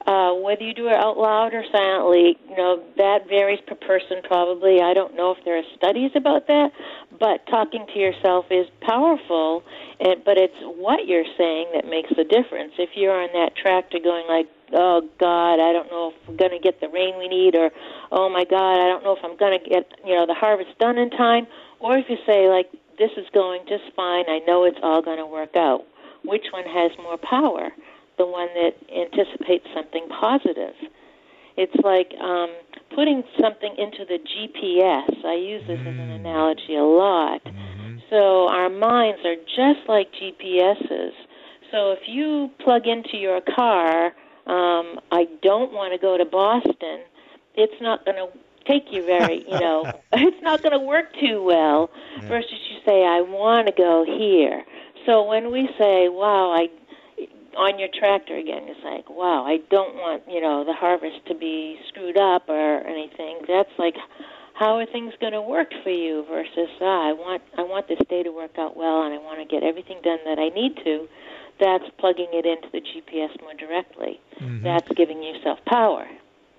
Uh, 0.07 0.33
whether 0.33 0.63
you 0.63 0.73
do 0.73 0.87
it 0.87 0.93
out 0.93 1.17
loud 1.17 1.53
or 1.53 1.63
silently, 1.71 2.35
you 2.49 2.55
know, 2.55 2.81
that 2.97 3.27
varies 3.27 3.59
per 3.67 3.75
person 3.75 4.17
probably. 4.23 4.81
I 4.81 4.93
don't 4.93 5.15
know 5.15 5.31
if 5.31 5.43
there 5.45 5.57
are 5.57 5.69
studies 5.75 6.11
about 6.15 6.47
that, 6.47 6.71
but 7.19 7.45
talking 7.45 7.85
to 7.93 7.99
yourself 7.99 8.45
is 8.49 8.65
powerful, 8.81 9.61
and, 9.99 10.23
but 10.25 10.37
it's 10.37 10.55
what 10.63 11.05
you're 11.05 11.29
saying 11.37 11.67
that 11.75 11.85
makes 11.85 12.09
the 12.15 12.23
difference. 12.23 12.73
If 12.79 12.91
you're 12.95 13.13
on 13.13 13.29
that 13.33 13.55
tractor 13.55 13.99
going 13.99 14.25
like, 14.27 14.47
oh 14.73 15.07
God, 15.19 15.59
I 15.59 15.73
don't 15.73 15.91
know 15.91 16.13
if 16.15 16.27
we're 16.27 16.37
going 16.37 16.57
to 16.57 16.63
get 16.63 16.81
the 16.81 16.89
rain 16.89 17.19
we 17.19 17.27
need, 17.27 17.55
or 17.55 17.69
oh 18.11 18.29
my 18.29 18.45
God, 18.45 18.81
I 18.81 18.87
don't 18.87 19.03
know 19.03 19.15
if 19.15 19.23
I'm 19.23 19.37
going 19.37 19.59
to 19.59 19.69
get, 19.69 19.93
you 20.03 20.15
know, 20.15 20.25
the 20.25 20.33
harvest 20.33 20.71
done 20.79 20.97
in 20.97 21.11
time, 21.11 21.45
or 21.79 21.97
if 21.97 22.09
you 22.09 22.17
say 22.25 22.49
like, 22.49 22.71
this 22.99 23.11
is 23.17 23.25
going 23.33 23.61
just 23.67 23.95
fine, 23.95 24.25
I 24.29 24.39
know 24.45 24.65
it's 24.65 24.77
all 24.83 25.01
going 25.01 25.17
to 25.17 25.25
work 25.25 25.55
out. 25.55 25.85
Which 26.23 26.45
one 26.51 26.65
has 26.65 26.91
more 26.99 27.17
power? 27.17 27.71
the 28.19 28.27
one 28.27 28.49
that 28.53 28.75
anticipates 28.93 29.65
something 29.73 30.07
positive. 30.09 30.75
It's 31.57 31.75
like 31.83 32.13
um, 32.21 32.53
putting 32.93 33.23
something 33.41 33.73
into 33.77 34.05
the 34.05 34.19
GPS. 34.19 35.25
I 35.25 35.33
use 35.35 35.63
this 35.65 35.79
as 35.79 35.87
an 35.87 36.11
analogy 36.11 36.75
a 36.75 36.83
lot. 36.83 37.41
So 38.09 38.47
our 38.49 38.69
minds 38.69 39.21
are 39.25 39.35
just 39.35 39.87
like 39.87 40.11
GPSs. 40.13 41.11
So 41.71 41.91
if 41.91 41.99
you 42.07 42.51
plug 42.63 42.87
into 42.87 43.17
your 43.17 43.41
car, 43.41 44.07
um, 44.47 44.99
I 45.11 45.27
don't 45.41 45.71
want 45.71 45.93
to 45.93 45.99
go 45.99 46.17
to 46.17 46.25
Boston, 46.25 47.01
it's 47.55 47.81
not 47.81 48.05
going 48.05 48.17
to 48.17 48.27
take 48.69 48.91
you 48.91 49.05
very, 49.05 49.43
you 49.47 49.59
know, 49.59 49.91
it's 50.13 50.41
not 50.41 50.61
going 50.61 50.77
to 50.77 50.85
work 50.85 51.05
too 51.19 51.43
well 51.43 51.89
versus 52.27 52.59
you 52.69 52.77
say, 52.85 53.05
I 53.05 53.21
want 53.21 53.67
to 53.67 53.73
go 53.73 54.05
here. 54.05 54.63
So 55.05 55.23
when 55.23 55.51
we 55.51 55.67
say, 55.77 56.09
wow, 56.09 56.51
I 56.51 56.67
on 57.57 57.79
your 57.79 57.89
tractor 57.93 58.35
again. 58.35 58.63
It's 58.67 58.83
like, 58.83 59.09
wow, 59.09 59.45
I 59.45 59.57
don't 59.69 59.95
want 59.95 60.23
you 60.27 60.41
know 60.41 60.63
the 60.63 60.73
harvest 60.73 61.25
to 61.27 61.35
be 61.35 61.77
screwed 61.87 62.17
up 62.17 62.47
or 62.47 62.87
anything. 62.87 63.41
That's 63.47 63.71
like, 63.77 63.95
how 64.53 64.77
are 64.77 64.85
things 64.85 65.13
going 65.19 65.33
to 65.33 65.41
work 65.41 65.69
for 65.83 65.89
you? 65.89 66.25
Versus, 66.29 66.69
ah, 66.81 67.09
I 67.09 67.13
want 67.13 67.41
I 67.57 67.63
want 67.63 67.87
this 67.87 67.99
day 68.09 68.23
to 68.23 68.31
work 68.31 68.57
out 68.57 68.77
well, 68.77 69.03
and 69.03 69.13
I 69.13 69.17
want 69.17 69.39
to 69.39 69.45
get 69.45 69.63
everything 69.63 69.99
done 70.03 70.19
that 70.25 70.39
I 70.39 70.49
need 70.49 70.77
to. 70.83 71.07
That's 71.59 71.83
plugging 71.97 72.29
it 72.31 72.45
into 72.45 72.69
the 72.71 72.79
GPS 72.79 73.41
more 73.41 73.53
directly. 73.53 74.21
That's 74.63 74.87
giving 74.95 75.21
yourself 75.21 75.59
power. 75.65 76.07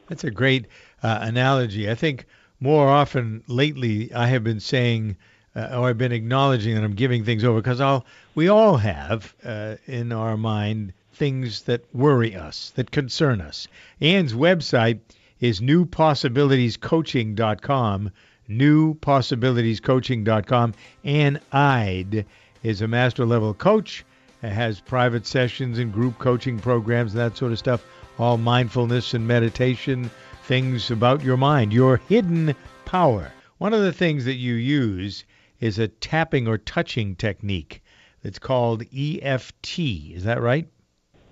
That's 0.09 0.25
a 0.25 0.31
great 0.31 0.67
uh, 1.03 1.19
analogy. 1.23 1.91
I 1.91 1.95
think 1.95 2.27
more 2.61 2.89
often 2.89 3.43
lately 3.47 4.13
I 4.13 4.27
have 4.27 4.45
been 4.45 4.61
saying, 4.61 5.17
uh, 5.57 5.71
or 5.73 5.89
I've 5.89 5.97
been 5.99 6.13
acknowledging 6.13 6.75
that 6.75 6.85
I'm 6.85 6.95
giving 6.95 7.25
things 7.25 7.45
over 7.45 7.61
because 7.61 7.81
I'll 7.81 8.05
we 8.35 8.49
all 8.49 8.77
have 8.77 9.35
uh, 9.45 9.77
in 9.87 10.13
our 10.13 10.37
mind 10.37 10.93
things 11.15 11.63
that 11.63 11.85
worry 11.95 12.35
us, 12.35 12.73
that 12.77 12.91
concern 12.91 13.41
us. 13.41 13.69
Ann's 14.01 14.33
website 14.33 14.99
is 15.41 15.61
newpossibilitiescoaching.com, 15.61 18.11
newpossibilitiescoaching.com. 18.49 20.75
Ann 21.05 21.41
Ide 21.53 22.27
is 22.63 22.83
a 22.83 22.89
master 22.89 23.25
level 23.25 23.55
coach, 23.55 24.05
uh, 24.43 24.49
has 24.49 24.81
private 24.81 25.27
sessions 25.27 25.79
and 25.79 25.93
group 25.93 26.19
coaching 26.19 26.59
programs 26.59 27.13
and 27.13 27.21
that 27.21 27.37
sort 27.37 27.53
of 27.53 27.59
stuff, 27.59 27.85
all 28.19 28.37
mindfulness 28.37 29.15
and 29.15 29.25
meditation, 29.27 30.11
things 30.51 30.91
about 30.91 31.23
your 31.23 31.37
mind, 31.37 31.73
your 31.73 31.99
hidden 32.09 32.53
power. 32.85 33.31
One 33.59 33.73
of 33.73 33.83
the 33.83 33.93
things 33.93 34.25
that 34.25 34.35
you 34.35 34.55
use 34.55 35.23
is 35.61 35.79
a 35.79 35.87
tapping 35.87 36.49
or 36.49 36.59
touching 36.59 37.15
technique 37.15 37.81
that's 38.25 38.41
called 38.41 38.83
EFT. 38.93 39.79
Is 39.79 40.25
that 40.25 40.43
right? 40.43 40.67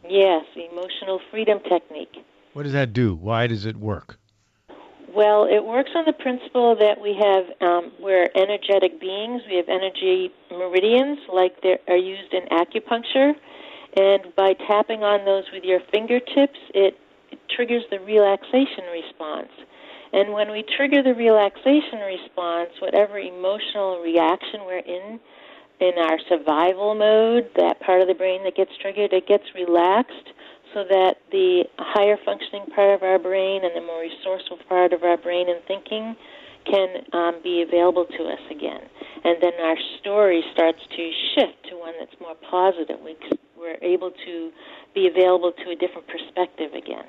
Yes, 0.08 0.44
emotional 0.54 1.20
freedom 1.32 1.58
technique. 1.68 2.14
What 2.52 2.62
does 2.62 2.74
that 2.74 2.92
do? 2.92 3.16
Why 3.16 3.48
does 3.48 3.66
it 3.66 3.76
work? 3.76 4.20
Well, 5.12 5.48
it 5.50 5.64
works 5.64 5.90
on 5.96 6.04
the 6.06 6.12
principle 6.12 6.76
that 6.76 7.00
we 7.00 7.18
have, 7.20 7.46
um, 7.60 7.90
we're 7.98 8.28
energetic 8.36 9.00
beings. 9.00 9.42
We 9.50 9.56
have 9.56 9.68
energy 9.68 10.30
meridians, 10.52 11.18
like 11.34 11.60
they 11.62 11.76
are 11.88 11.96
used 11.96 12.32
in 12.32 12.46
acupuncture. 12.56 13.32
And 13.96 14.32
by 14.36 14.52
tapping 14.68 15.02
on 15.02 15.24
those 15.24 15.44
with 15.52 15.64
your 15.64 15.80
fingertips, 15.90 16.60
it, 16.72 16.94
it 16.94 17.07
triggers 17.54 17.82
the 17.90 18.00
relaxation 18.00 18.84
response. 18.92 19.52
And 20.12 20.32
when 20.32 20.50
we 20.50 20.64
trigger 20.76 21.02
the 21.02 21.14
relaxation 21.14 22.00
response, 22.00 22.70
whatever 22.80 23.18
emotional 23.18 24.00
reaction 24.00 24.64
we're 24.64 24.78
in, 24.78 25.20
in 25.80 25.92
our 25.98 26.18
survival 26.28 26.94
mode, 26.94 27.50
that 27.56 27.80
part 27.80 28.00
of 28.00 28.08
the 28.08 28.14
brain 28.14 28.42
that 28.44 28.56
gets 28.56 28.72
triggered, 28.80 29.12
it 29.12 29.28
gets 29.28 29.44
relaxed 29.54 30.32
so 30.74 30.84
that 30.88 31.16
the 31.30 31.64
higher 31.78 32.16
functioning 32.24 32.66
part 32.74 32.94
of 32.94 33.02
our 33.02 33.18
brain 33.18 33.64
and 33.64 33.74
the 33.76 33.86
more 33.86 34.00
resourceful 34.00 34.58
part 34.68 34.92
of 34.92 35.02
our 35.02 35.16
brain 35.16 35.48
and 35.48 35.62
thinking 35.66 36.16
can 36.66 36.88
um, 37.12 37.40
be 37.42 37.62
available 37.62 38.04
to 38.04 38.24
us 38.24 38.40
again. 38.50 38.80
And 39.24 39.36
then 39.40 39.52
our 39.62 39.76
story 40.00 40.42
starts 40.52 40.80
to 40.96 41.10
shift 41.34 41.68
to 41.70 41.76
one 41.76 41.94
that's 41.98 42.14
more 42.20 42.36
positive. 42.50 42.98
We, 43.02 43.16
we're 43.56 43.78
able 43.82 44.10
to 44.10 44.50
be 44.94 45.08
available 45.08 45.52
to 45.52 45.70
a 45.70 45.76
different 45.76 46.06
perspective 46.08 46.74
again. 46.74 47.04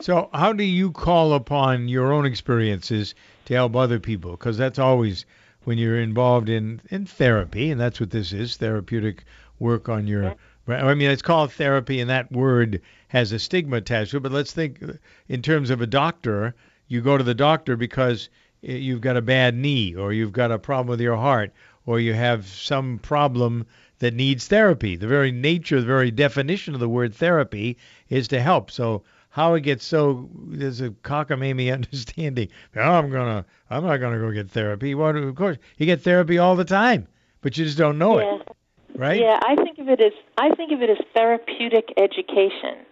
So, 0.00 0.28
how 0.34 0.52
do 0.52 0.62
you 0.62 0.92
call 0.92 1.32
upon 1.32 1.88
your 1.88 2.12
own 2.12 2.26
experiences 2.26 3.14
to 3.46 3.54
help 3.54 3.74
other 3.74 3.98
people? 3.98 4.32
Because 4.32 4.58
that's 4.58 4.78
always 4.78 5.24
when 5.64 5.78
you're 5.78 6.00
involved 6.00 6.48
in, 6.48 6.80
in 6.90 7.06
therapy, 7.06 7.70
and 7.70 7.80
that's 7.80 7.98
what 7.98 8.10
this 8.10 8.32
is 8.32 8.56
therapeutic 8.56 9.24
work 9.58 9.88
on 9.88 10.06
your. 10.06 10.34
I 10.68 10.94
mean, 10.94 11.10
it's 11.10 11.22
called 11.22 11.52
therapy, 11.52 12.00
and 12.00 12.10
that 12.10 12.30
word 12.30 12.82
has 13.08 13.32
a 13.32 13.38
stigma 13.38 13.76
attached 13.78 14.10
to 14.10 14.18
it. 14.18 14.22
But 14.22 14.32
let's 14.32 14.52
think 14.52 14.82
in 15.28 15.42
terms 15.42 15.70
of 15.70 15.80
a 15.80 15.86
doctor. 15.86 16.54
You 16.88 17.00
go 17.00 17.18
to 17.18 17.24
the 17.24 17.34
doctor 17.34 17.76
because 17.76 18.28
eh, 18.62 18.74
you've 18.74 19.00
got 19.00 19.16
a 19.16 19.22
bad 19.22 19.56
knee, 19.56 19.94
or 19.94 20.12
you've 20.12 20.32
got 20.32 20.52
a 20.52 20.58
problem 20.58 20.88
with 20.88 21.00
your 21.00 21.16
heart, 21.16 21.52
or 21.84 21.98
you 21.98 22.14
have 22.14 22.46
some 22.46 22.98
problem 22.98 23.66
that 23.98 24.14
needs 24.14 24.46
therapy. 24.46 24.94
The 24.94 25.08
very 25.08 25.32
nature, 25.32 25.80
the 25.80 25.86
very 25.86 26.10
definition 26.10 26.74
of 26.74 26.80
the 26.80 26.88
word 26.88 27.14
therapy 27.14 27.76
is 28.08 28.28
to 28.28 28.40
help. 28.40 28.70
So, 28.70 29.02
how 29.36 29.52
it 29.52 29.60
gets 29.60 29.84
so 29.84 30.30
there's 30.46 30.80
a 30.80 30.88
cockamamie 30.88 31.70
understanding. 31.80 32.48
Oh, 32.74 32.80
I'm 32.80 33.10
gonna, 33.10 33.44
I'm 33.68 33.84
not 33.84 33.98
gonna 33.98 34.18
go 34.18 34.32
get 34.32 34.50
therapy. 34.50 34.94
Well, 34.94 35.14
of 35.14 35.34
course, 35.34 35.58
you 35.76 35.84
get 35.84 36.00
therapy 36.00 36.38
all 36.38 36.56
the 36.56 36.64
time, 36.64 37.06
but 37.42 37.58
you 37.58 37.66
just 37.66 37.76
don't 37.76 37.98
know 37.98 38.18
yeah. 38.18 38.36
it, 38.36 38.48
right? 38.94 39.20
Yeah, 39.20 39.38
I 39.42 39.54
think 39.56 39.78
of 39.78 39.90
it 39.90 40.00
as 40.00 40.14
I 40.38 40.54
think 40.54 40.72
of 40.72 40.80
it 40.80 40.88
as 40.88 40.96
therapeutic 41.14 41.92
education. 41.98 42.86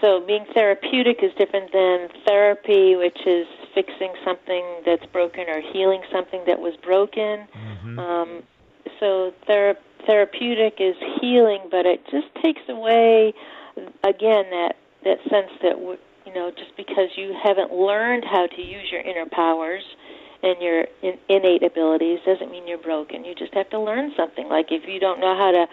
So 0.00 0.24
being 0.24 0.44
therapeutic 0.54 1.18
is 1.24 1.32
different 1.36 1.72
than 1.72 2.10
therapy, 2.28 2.94
which 2.94 3.18
is 3.26 3.48
fixing 3.74 4.12
something 4.24 4.64
that's 4.86 5.06
broken 5.06 5.48
or 5.48 5.60
healing 5.72 6.02
something 6.12 6.44
that 6.46 6.60
was 6.60 6.74
broken. 6.76 7.48
Mm-hmm. 7.58 7.98
Um, 7.98 8.42
so 9.00 9.32
thera- 9.48 9.82
therapeutic 10.06 10.74
is 10.78 10.94
healing, 11.20 11.62
but 11.72 11.86
it 11.86 12.04
just 12.08 12.28
takes 12.40 12.62
away 12.68 13.34
again 14.04 14.44
that 14.50 14.76
that 15.06 15.22
sense 15.30 15.50
that 15.62 15.78
you 16.26 16.34
know 16.34 16.50
just 16.50 16.76
because 16.76 17.10
you 17.16 17.34
haven't 17.42 17.72
learned 17.72 18.24
how 18.24 18.46
to 18.46 18.60
use 18.60 18.90
your 18.90 19.00
inner 19.00 19.26
powers 19.30 19.84
and 20.42 20.60
your 20.60 20.86
in- 21.02 21.18
innate 21.28 21.62
abilities 21.62 22.18
doesn't 22.26 22.50
mean 22.50 22.66
you're 22.66 22.78
broken. 22.78 23.24
You 23.24 23.34
just 23.34 23.54
have 23.54 23.70
to 23.70 23.80
learn 23.80 24.12
something. 24.16 24.48
Like 24.48 24.66
if 24.70 24.86
you 24.86 24.98
don't 25.00 25.20
know 25.20 25.36
how 25.36 25.52
to 25.52 25.66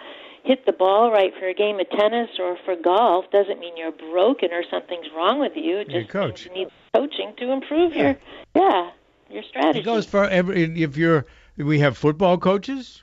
hit 0.44 0.66
the 0.66 0.72
ball 0.72 1.10
right 1.10 1.32
for 1.38 1.48
a 1.48 1.54
game 1.54 1.80
of 1.80 1.88
tennis 1.90 2.30
or 2.38 2.56
for 2.64 2.76
golf 2.76 3.24
doesn't 3.32 3.58
mean 3.58 3.76
you're 3.76 3.92
broken 3.92 4.52
or 4.52 4.62
something's 4.70 5.06
wrong 5.16 5.40
with 5.40 5.52
you. 5.56 5.78
It 5.78 5.88
just 5.88 6.08
coach. 6.08 6.46
you 6.46 6.52
need 6.52 6.68
coaching 6.94 7.34
to 7.38 7.50
improve 7.50 7.94
your 7.94 8.16
yeah 8.54 8.90
your 9.30 9.42
strategy. 9.42 9.80
It 9.80 9.84
goes 9.84 10.06
for 10.06 10.24
every. 10.24 10.82
If 10.82 10.96
you're, 10.96 11.26
we 11.56 11.80
have 11.80 11.96
football 11.96 12.38
coaches, 12.38 13.02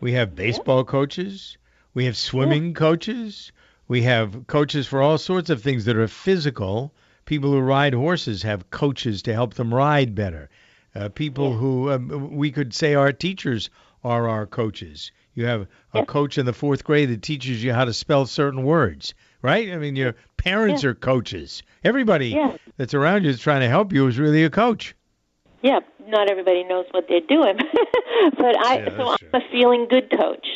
we 0.00 0.12
have 0.12 0.34
baseball 0.34 0.84
coaches, 0.84 1.56
we 1.94 2.04
have 2.04 2.16
swimming 2.16 2.74
coaches, 2.74 3.52
we 3.92 4.00
have 4.00 4.46
coaches 4.46 4.86
for 4.86 5.02
all 5.02 5.18
sorts 5.18 5.50
of 5.50 5.60
things 5.60 5.84
that 5.84 5.98
are 5.98 6.08
physical. 6.08 6.94
People 7.26 7.50
who 7.50 7.60
ride 7.60 7.92
horses 7.92 8.42
have 8.42 8.70
coaches 8.70 9.20
to 9.20 9.34
help 9.34 9.52
them 9.52 9.74
ride 9.74 10.14
better. 10.14 10.48
Uh, 10.94 11.10
people 11.10 11.52
who 11.52 11.90
um, 11.92 12.34
we 12.34 12.50
could 12.50 12.72
say 12.72 12.94
our 12.94 13.12
teachers 13.12 13.68
are 14.02 14.30
our 14.30 14.46
coaches. 14.46 15.12
You 15.34 15.44
have 15.44 15.66
a 15.92 16.06
coach 16.06 16.38
in 16.38 16.46
the 16.46 16.54
fourth 16.54 16.84
grade 16.84 17.10
that 17.10 17.20
teaches 17.20 17.62
you 17.62 17.74
how 17.74 17.84
to 17.84 17.92
spell 17.92 18.24
certain 18.24 18.62
words, 18.62 19.12
right? 19.42 19.70
I 19.70 19.76
mean, 19.76 19.94
your 19.94 20.14
parents 20.38 20.84
are 20.84 20.94
coaches. 20.94 21.62
Everybody 21.84 22.28
Yeah. 22.28 22.56
that's 22.78 22.94
around 22.94 23.24
you 23.24 23.30
is 23.30 23.40
trying 23.40 23.60
to 23.60 23.68
help 23.68 23.92
you 23.92 24.06
is 24.06 24.18
really 24.18 24.44
a 24.44 24.48
coach. 24.48 24.94
Yeah, 25.60 25.80
not 26.06 26.30
everybody 26.30 26.64
knows 26.64 26.86
what 26.92 27.08
they're 27.10 27.20
doing, 27.20 27.58
but 28.38 28.56
I 28.58 28.78
Yeah, 28.78 28.96
so 28.96 29.10
I'm 29.10 29.42
a 29.42 29.50
feeling 29.50 29.86
good 29.86 30.10
coach. 30.10 30.46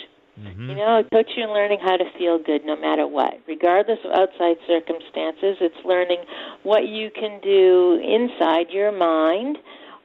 Mm-hmm. 0.41 0.71
You 0.71 0.77
know, 0.77 0.99
I 0.99 1.03
coach 1.03 1.31
you 1.37 1.45
in 1.45 1.51
learning 1.51 1.79
how 1.83 1.97
to 1.97 2.05
feel 2.19 2.39
good 2.39 2.65
no 2.65 2.77
matter 2.77 3.07
what, 3.07 3.41
regardless 3.47 3.99
of 4.05 4.13
outside 4.13 4.57
circumstances. 4.67 5.57
It's 5.61 5.85
learning 5.85 6.19
what 6.63 6.87
you 6.89 7.11
can 7.11 7.41
do 7.43 8.01
inside 8.03 8.71
your 8.71 8.93
mind, 8.93 9.59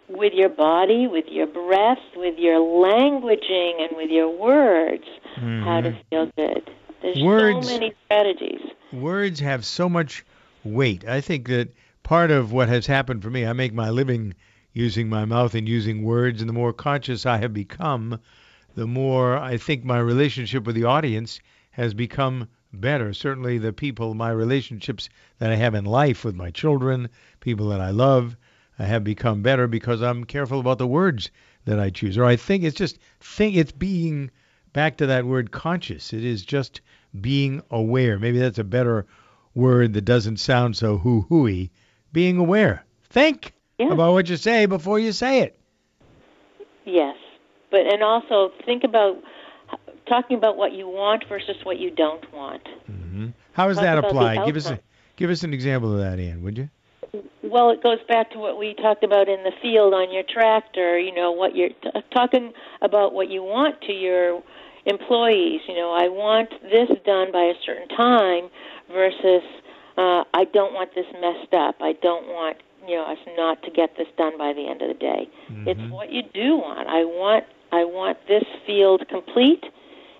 with 0.08 0.34
your 0.34 0.50
body, 0.50 1.08
with 1.08 1.26
your 1.30 1.48
breath, 1.48 2.00
with 2.16 2.38
your 2.38 2.60
languaging, 2.60 3.82
and 3.82 3.96
with 3.98 4.10
your 4.10 4.30
words, 4.30 5.04
how 5.36 5.82
to 5.82 5.98
feel 6.10 6.26
good. 6.38 6.70
There's 7.02 7.18
Mm-hmm. 7.18 7.26
Words- 7.26 7.68
so 7.68 7.74
many 7.80 7.94
strategies. 8.06 8.62
words 8.94 9.40
have 9.40 9.66
so 9.66 9.90
much 9.90 10.24
weight. 10.64 11.08
I 11.08 11.20
think 11.22 11.48
that 11.48 11.70
part 12.04 12.30
of 12.32 12.52
what 12.52 12.70
has 12.70 12.86
happened 12.86 13.24
for 13.24 13.30
me, 13.30 13.46
I 13.46 13.54
make 13.54 13.74
my 13.74 13.90
living 13.90 14.34
using 14.74 15.10
my 15.10 15.26
mouth 15.26 15.56
and 15.56 15.68
using 15.68 16.04
words, 16.04 16.42
and 16.42 16.48
the 16.50 16.54
more 16.54 16.74
conscious 16.74 17.26
I 17.26 17.38
have 17.38 17.54
become, 17.54 18.20
the 18.76 18.88
more 18.88 19.38
I 19.38 19.58
think 19.58 19.84
my 19.84 20.00
relationship 20.00 20.66
with 20.66 20.76
the 20.76 20.86
audience 20.86 21.40
has 21.72 21.94
become 21.94 22.48
better. 22.74 23.14
Certainly, 23.14 23.58
the 23.58 23.74
people, 23.74 24.14
my 24.14 24.32
relationships 24.32 25.10
that 25.40 25.52
I 25.52 25.56
have 25.56 25.76
in 25.76 25.86
life 25.86 26.24
with 26.24 26.36
my 26.36 26.52
children, 26.52 27.10
people 27.40 27.70
that 27.70 27.82
I 27.82 27.90
love, 27.92 28.38
uh, 28.80 28.86
have 28.86 29.04
become 29.04 29.42
better 29.42 29.68
because 29.68 30.02
I'm 30.02 30.24
careful 30.24 30.60
about 30.60 30.78
the 30.78 30.88
words 30.88 31.32
that 31.66 31.80
I 31.80 31.90
choose. 31.90 32.18
Or 32.18 32.26
I 32.26 32.36
think 32.36 32.64
it's 32.64 32.78
just 32.78 32.98
think 33.20 33.56
it's 33.56 33.72
being 33.72 34.32
back 34.74 34.98
to 34.98 35.08
that 35.08 35.26
word 35.26 35.52
conscious. 35.52 36.14
It 36.14 36.24
is 36.24 36.46
just 36.46 36.82
being 37.20 37.62
aware. 37.72 38.18
Maybe 38.18 38.40
that's 38.40 38.60
a 38.60 38.64
better 38.64 39.06
word 39.54 39.94
that 39.94 40.06
doesn't 40.06 40.38
sound 40.38 40.78
so 40.78 40.98
hoo 40.98 41.26
hooey. 41.28 41.72
Being 42.14 42.38
aware. 42.38 42.86
Think 43.10 43.54
Yeah. 43.78 43.92
about 43.92 44.14
what 44.14 44.30
you 44.30 44.38
say 44.38 44.66
before 44.66 45.00
you 45.00 45.12
say 45.12 45.42
it. 45.42 45.60
Yes, 46.86 47.16
but 47.72 47.82
and 47.82 48.04
also 48.04 48.52
think 48.66 48.84
about 48.84 49.18
talking 50.08 50.38
about 50.38 50.58
what 50.58 50.74
you 50.74 50.88
want 50.88 51.24
versus 51.28 51.56
what 51.64 51.80
you 51.80 51.90
don't 51.90 52.32
want. 52.34 52.68
How 53.54 53.68
does 53.68 53.78
Talk 53.78 53.84
that 53.84 53.98
apply? 53.98 54.46
Give 54.46 54.56
us 54.56 54.70
a 54.70 54.80
give 55.16 55.30
us 55.30 55.44
an 55.44 55.54
example 55.54 55.94
of 55.94 56.00
that, 56.00 56.20
Ann, 56.20 56.44
would 56.44 56.58
you? 56.58 56.70
Well, 57.44 57.72
it 57.72 57.84
goes 57.84 58.00
back 58.08 58.32
to 58.32 58.40
what 58.40 58.58
we 58.58 58.74
talked 58.76 59.04
about 59.04 59.28
in 59.28 59.44
the 59.44 59.52
field 59.62 59.94
on 59.94 60.14
your 60.14 60.24
tractor. 60.24 60.98
You 60.98 61.14
know, 61.14 61.32
what 61.32 61.56
you're 61.56 61.70
t- 61.70 61.90
talking 62.14 62.54
about 62.82 63.14
what 63.14 63.30
you 63.30 63.44
want 63.44 63.82
to 63.82 63.94
your 63.94 64.42
employees. 64.86 65.62
You 65.68 65.76
know, 65.76 65.92
I 65.92 66.08
want 66.08 66.50
this 66.64 66.90
done 67.06 67.32
by 67.32 67.44
a 67.44 67.54
certain 67.66 67.90
time 67.90 68.50
versus 68.92 69.44
uh, 69.98 70.24
I 70.34 70.46
don't 70.54 70.74
want 70.74 70.96
this 70.96 71.06
messed 71.20 71.54
up. 71.54 71.76
I 71.82 71.94
don't 72.02 72.28
want 72.28 72.58
you 72.88 72.96
know 72.96 73.04
us 73.04 73.20
not 73.36 73.62
to 73.64 73.72
get 73.72 73.98
this 73.98 74.08
done 74.18 74.38
by 74.38 74.54
the 74.54 74.68
end 74.68 74.82
of 74.82 74.88
the 74.88 75.00
day. 75.00 75.30
It's 75.68 75.92
what 75.92 76.12
you 76.12 76.24
do 76.34 76.58
want. 76.58 76.88
I 76.88 77.04
want 77.04 77.46
I 77.72 77.84
want 77.86 78.18
this 78.28 78.44
field 78.66 79.04
complete, 79.10 79.64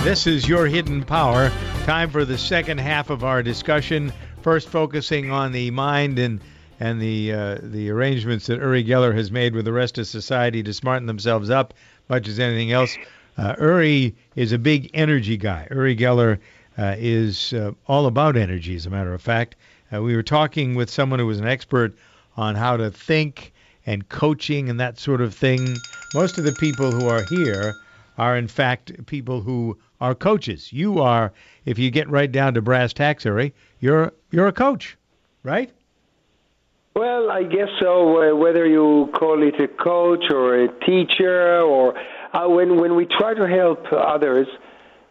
This 0.03 0.25
is 0.25 0.47
Your 0.47 0.65
Hidden 0.65 1.03
Power. 1.03 1.51
Time 1.83 2.09
for 2.09 2.23
the 2.23 2.37
second 2.37 2.79
half 2.79 3.09
of 3.09 3.23
our 3.23 3.43
discussion. 3.43 4.13
First, 4.41 4.69
focusing 4.69 5.29
on 5.29 5.51
the 5.51 5.69
mind 5.71 6.17
and 6.17 6.39
and 6.79 7.01
the 7.01 7.33
uh, 7.33 7.57
the 7.61 7.89
arrangements 7.89 8.47
that 8.47 8.59
Uri 8.59 8.83
Geller 8.83 9.13
has 9.13 9.31
made 9.31 9.53
with 9.53 9.65
the 9.65 9.73
rest 9.73 9.97
of 9.97 10.07
society 10.07 10.63
to 10.63 10.73
smarten 10.73 11.07
themselves 11.07 11.49
up, 11.49 11.73
much 12.07 12.27
as 12.27 12.39
anything 12.39 12.71
else. 12.71 12.97
Uh, 13.37 13.55
Uri 13.59 14.15
is 14.35 14.51
a 14.51 14.57
big 14.57 14.89
energy 14.93 15.37
guy. 15.37 15.67
Uri 15.71 15.95
Geller 15.95 16.39
uh, 16.77 16.95
is 16.97 17.53
uh, 17.53 17.71
all 17.87 18.05
about 18.05 18.37
energy, 18.37 18.75
as 18.75 18.85
a 18.85 18.89
matter 18.89 19.13
of 19.13 19.21
fact. 19.21 19.55
Uh, 19.93 20.01
we 20.01 20.15
were 20.15 20.23
talking 20.23 20.75
with 20.75 20.89
someone 20.89 21.19
who 21.19 21.25
was 21.25 21.39
an 21.39 21.47
expert 21.47 21.95
on 22.37 22.55
how 22.55 22.77
to 22.77 22.91
think 22.91 23.53
and 23.85 24.07
coaching 24.09 24.69
and 24.69 24.79
that 24.79 24.99
sort 24.99 25.21
of 25.21 25.33
thing. 25.33 25.75
Most 26.13 26.37
of 26.37 26.43
the 26.43 26.53
people 26.53 26.91
who 26.91 27.07
are 27.07 27.23
here 27.29 27.73
are 28.17 28.37
in 28.37 28.47
fact 28.47 29.05
people 29.05 29.41
who 29.41 29.77
are 29.99 30.13
coaches. 30.13 30.71
You 30.71 31.01
are, 31.01 31.33
if 31.65 31.79
you 31.79 31.91
get 31.91 32.09
right 32.09 32.31
down 32.31 32.53
to 32.53 32.61
brass 32.61 32.93
tacks, 32.93 33.25
Uri, 33.25 33.53
you're 33.79 34.13
you're 34.31 34.47
a 34.47 34.53
coach, 34.53 34.97
right? 35.43 35.71
Well, 36.99 37.31
I 37.31 37.43
guess 37.43 37.69
so. 37.79 38.35
Whether 38.35 38.67
you 38.67 39.09
call 39.17 39.41
it 39.41 39.55
a 39.61 39.69
coach 39.69 40.25
or 40.33 40.65
a 40.65 40.67
teacher, 40.85 41.61
or 41.61 41.97
uh, 41.97 42.49
when 42.49 42.75
when 42.75 42.93
we 42.97 43.05
try 43.05 43.33
to 43.33 43.47
help 43.47 43.85
others, 43.93 44.47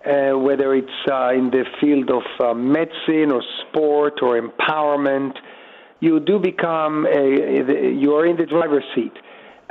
uh, 0.05 0.37
whether 0.37 0.74
it's 0.74 0.98
uh, 1.11 1.33
in 1.33 1.51
the 1.51 1.64
field 1.81 2.11
of 2.11 2.24
uh, 2.40 2.53
medicine 2.53 3.33
or 3.33 3.42
sport 3.62 4.18
or 4.20 4.38
empowerment, 4.38 5.33
you 6.01 6.20
do 6.20 6.38
become 6.38 7.07
a, 7.07 7.94
you 8.03 8.12
are 8.16 8.27
in 8.27 8.37
the 8.37 8.44
driver's 8.44 8.85
seat, 8.94 9.14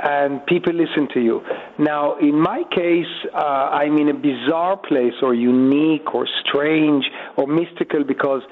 and 0.00 0.44
people 0.46 0.74
listen 0.74 1.06
to 1.14 1.20
you. 1.20 1.40
Now, 1.78 2.18
in 2.18 2.34
my 2.34 2.64
case, 2.74 3.14
uh, 3.32 3.78
I'm 3.80 3.96
in 3.96 4.08
a 4.08 4.14
bizarre 4.14 4.76
place, 4.76 5.14
or 5.22 5.34
unique, 5.34 6.12
or 6.12 6.26
strange, 6.44 7.04
or 7.36 7.46
mystical 7.46 8.02
because 8.02 8.42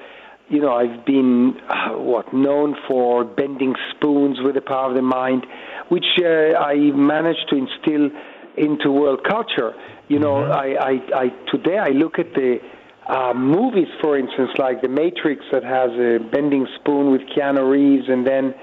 you 0.49 0.61
know, 0.61 0.73
I've 0.73 1.05
been 1.05 1.55
uh, 1.69 1.89
what 1.97 2.33
known 2.33 2.75
for 2.87 3.25
bending 3.25 3.75
spoons 3.91 4.39
with 4.41 4.55
the 4.55 4.61
power 4.61 4.89
of 4.89 4.95
the 4.95 5.01
mind, 5.01 5.45
which 5.89 6.05
uh, 6.23 6.57
I 6.57 6.75
managed 6.93 7.49
to 7.49 7.57
instill 7.57 8.09
into 8.55 8.91
world 8.91 9.25
culture. 9.27 9.73
You 10.07 10.19
know, 10.19 10.43
I, 10.43 10.75
I, 10.79 10.91
I 11.13 11.29
today 11.51 11.77
I 11.77 11.89
look 11.89 12.17
at 12.17 12.33
the 12.33 12.59
uh, 13.07 13.33
movies, 13.33 13.87
for 14.01 14.17
instance, 14.17 14.51
like 14.57 14.81
The 14.81 14.87
Matrix, 14.87 15.43
that 15.51 15.63
has 15.63 15.91
a 15.91 16.19
bending 16.31 16.67
spoon 16.79 17.11
with 17.11 17.21
Keanu 17.35 17.69
Reeves, 17.69 18.07
and 18.07 18.25
then 18.25 18.55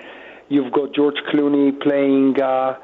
you've 0.48 0.72
got 0.72 0.94
George 0.94 1.16
Clooney 1.32 1.78
playing 1.82 2.40
uh, 2.40 2.78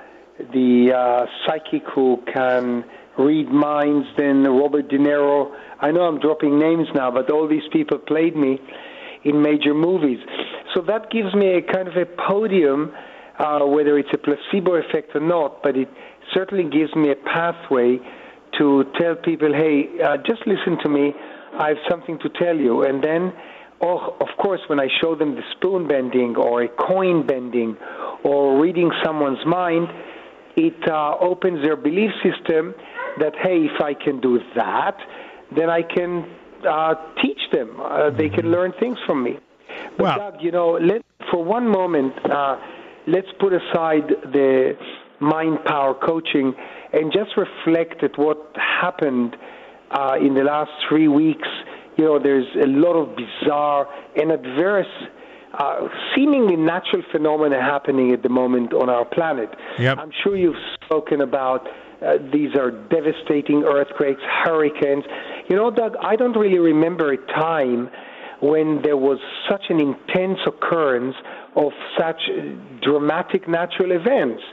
the 0.52 0.92
uh, 0.94 1.26
psychic 1.46 1.84
who 1.94 2.22
can 2.32 2.84
read 3.18 3.48
minds 3.50 4.06
than 4.16 4.44
Robert 4.44 4.88
De 4.88 4.98
Niro. 4.98 5.54
I 5.80 5.90
know 5.90 6.02
I'm 6.02 6.20
dropping 6.20 6.58
names 6.58 6.88
now, 6.94 7.10
but 7.10 7.30
all 7.30 7.48
these 7.48 7.68
people 7.72 7.98
played 7.98 8.36
me 8.36 8.58
in 9.24 9.42
major 9.42 9.74
movies. 9.74 10.18
So 10.74 10.82
that 10.82 11.10
gives 11.10 11.34
me 11.34 11.54
a 11.54 11.62
kind 11.62 11.88
of 11.88 11.96
a 11.96 12.06
podium, 12.06 12.92
uh, 13.38 13.60
whether 13.60 13.98
it's 13.98 14.12
a 14.12 14.18
placebo 14.18 14.74
effect 14.74 15.14
or 15.14 15.20
not, 15.20 15.62
but 15.62 15.76
it 15.76 15.88
certainly 16.32 16.64
gives 16.64 16.94
me 16.94 17.10
a 17.10 17.16
pathway 17.16 17.98
to 18.58 18.84
tell 18.98 19.14
people, 19.16 19.52
hey, 19.52 19.88
uh, 20.02 20.16
just 20.18 20.46
listen 20.46 20.78
to 20.82 20.88
me. 20.88 21.12
I 21.58 21.68
have 21.68 21.78
something 21.88 22.18
to 22.20 22.28
tell 22.28 22.56
you. 22.56 22.82
And 22.84 23.02
then, 23.02 23.32
oh, 23.80 24.16
of 24.20 24.28
course, 24.38 24.60
when 24.68 24.78
I 24.78 24.88
show 25.00 25.14
them 25.14 25.34
the 25.34 25.42
spoon 25.56 25.88
bending 25.88 26.36
or 26.36 26.62
a 26.62 26.68
coin 26.68 27.26
bending 27.26 27.76
or 28.24 28.60
reading 28.60 28.90
someone's 29.04 29.44
mind, 29.46 29.88
it 30.56 30.88
uh, 30.88 31.16
opens 31.20 31.62
their 31.62 31.76
belief 31.76 32.10
system 32.22 32.74
that, 33.18 33.34
hey, 33.42 33.66
if 33.72 33.80
I 33.80 33.94
can 33.94 34.20
do 34.20 34.40
that, 34.56 34.96
then 35.56 35.70
I 35.70 35.82
can 35.82 36.28
uh, 36.68 36.94
teach 37.22 37.29
them. 37.52 37.78
Uh, 37.80 38.10
they 38.10 38.28
can 38.28 38.50
learn 38.50 38.72
things 38.80 38.98
from 39.06 39.22
me. 39.22 39.38
But, 39.96 40.02
Well- 40.04 40.18
Doug, 40.18 40.42
you 40.42 40.50
know, 40.50 40.72
let, 40.72 41.02
for 41.30 41.44
one 41.44 41.68
moment, 41.68 42.14
uh, 42.30 42.56
let's 43.06 43.28
put 43.38 43.52
aside 43.52 44.08
the 44.32 44.76
mind 45.20 45.58
power 45.64 45.94
coaching 45.94 46.54
and 46.92 47.12
just 47.12 47.30
reflect 47.36 48.02
at 48.02 48.18
what 48.18 48.38
happened 48.56 49.36
uh, 49.90 50.16
in 50.20 50.34
the 50.34 50.42
last 50.42 50.70
three 50.88 51.08
weeks. 51.08 51.48
You 51.96 52.04
know, 52.04 52.18
there's 52.18 52.46
a 52.62 52.66
lot 52.66 52.94
of 52.94 53.16
bizarre 53.16 53.86
and 54.16 54.32
adverse, 54.32 54.86
uh, 55.58 55.88
seemingly 56.14 56.56
natural 56.56 57.02
phenomena 57.12 57.60
happening 57.60 58.12
at 58.12 58.22
the 58.22 58.28
moment 58.28 58.72
on 58.72 58.88
our 58.88 59.04
planet. 59.04 59.50
Yep. 59.78 59.98
I'm 59.98 60.12
sure 60.22 60.36
you've 60.36 60.54
spoken 60.84 61.20
about 61.20 61.66
uh, 62.00 62.16
these 62.32 62.54
are 62.56 62.70
devastating 62.70 63.64
earthquakes, 63.64 64.22
hurricanes. 64.44 65.04
You 65.50 65.56
know, 65.56 65.72
Doug, 65.72 65.96
I 66.00 66.14
don't 66.14 66.36
really 66.38 66.60
remember 66.60 67.12
a 67.12 67.16
time 67.16 67.90
when 68.40 68.82
there 68.84 68.96
was 68.96 69.18
such 69.50 69.64
an 69.68 69.80
intense 69.80 70.38
occurrence 70.46 71.16
of 71.56 71.72
such 71.98 72.20
dramatic 72.80 73.48
natural 73.48 73.90
events. 73.90 74.44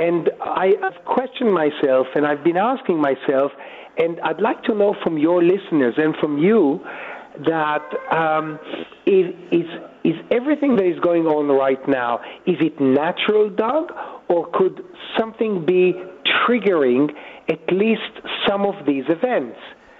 And 0.00 0.30
I've 0.40 1.04
questioned 1.04 1.52
myself 1.52 2.06
and 2.14 2.24
I've 2.24 2.44
been 2.44 2.56
asking 2.56 3.00
myself, 3.00 3.50
and 3.98 4.20
I'd 4.20 4.40
like 4.40 4.62
to 4.64 4.76
know 4.76 4.94
from 5.02 5.18
your 5.18 5.42
listeners 5.42 5.94
and 5.96 6.14
from 6.20 6.38
you 6.38 6.86
that 7.44 7.82
um, 8.12 8.60
is, 9.06 9.34
is, 9.50 9.66
is 10.04 10.14
everything 10.30 10.76
that 10.76 10.86
is 10.86 11.00
going 11.00 11.26
on 11.26 11.48
right 11.48 11.88
now, 11.88 12.20
is 12.46 12.58
it 12.60 12.80
natural, 12.80 13.50
Doug, 13.50 13.90
or 14.28 14.48
could 14.52 14.84
something 15.18 15.66
be 15.66 15.94
triggering 16.46 17.10
at 17.48 17.72
least 17.72 18.12
some 18.46 18.64
of 18.64 18.86
these 18.86 19.04
events? 19.08 19.58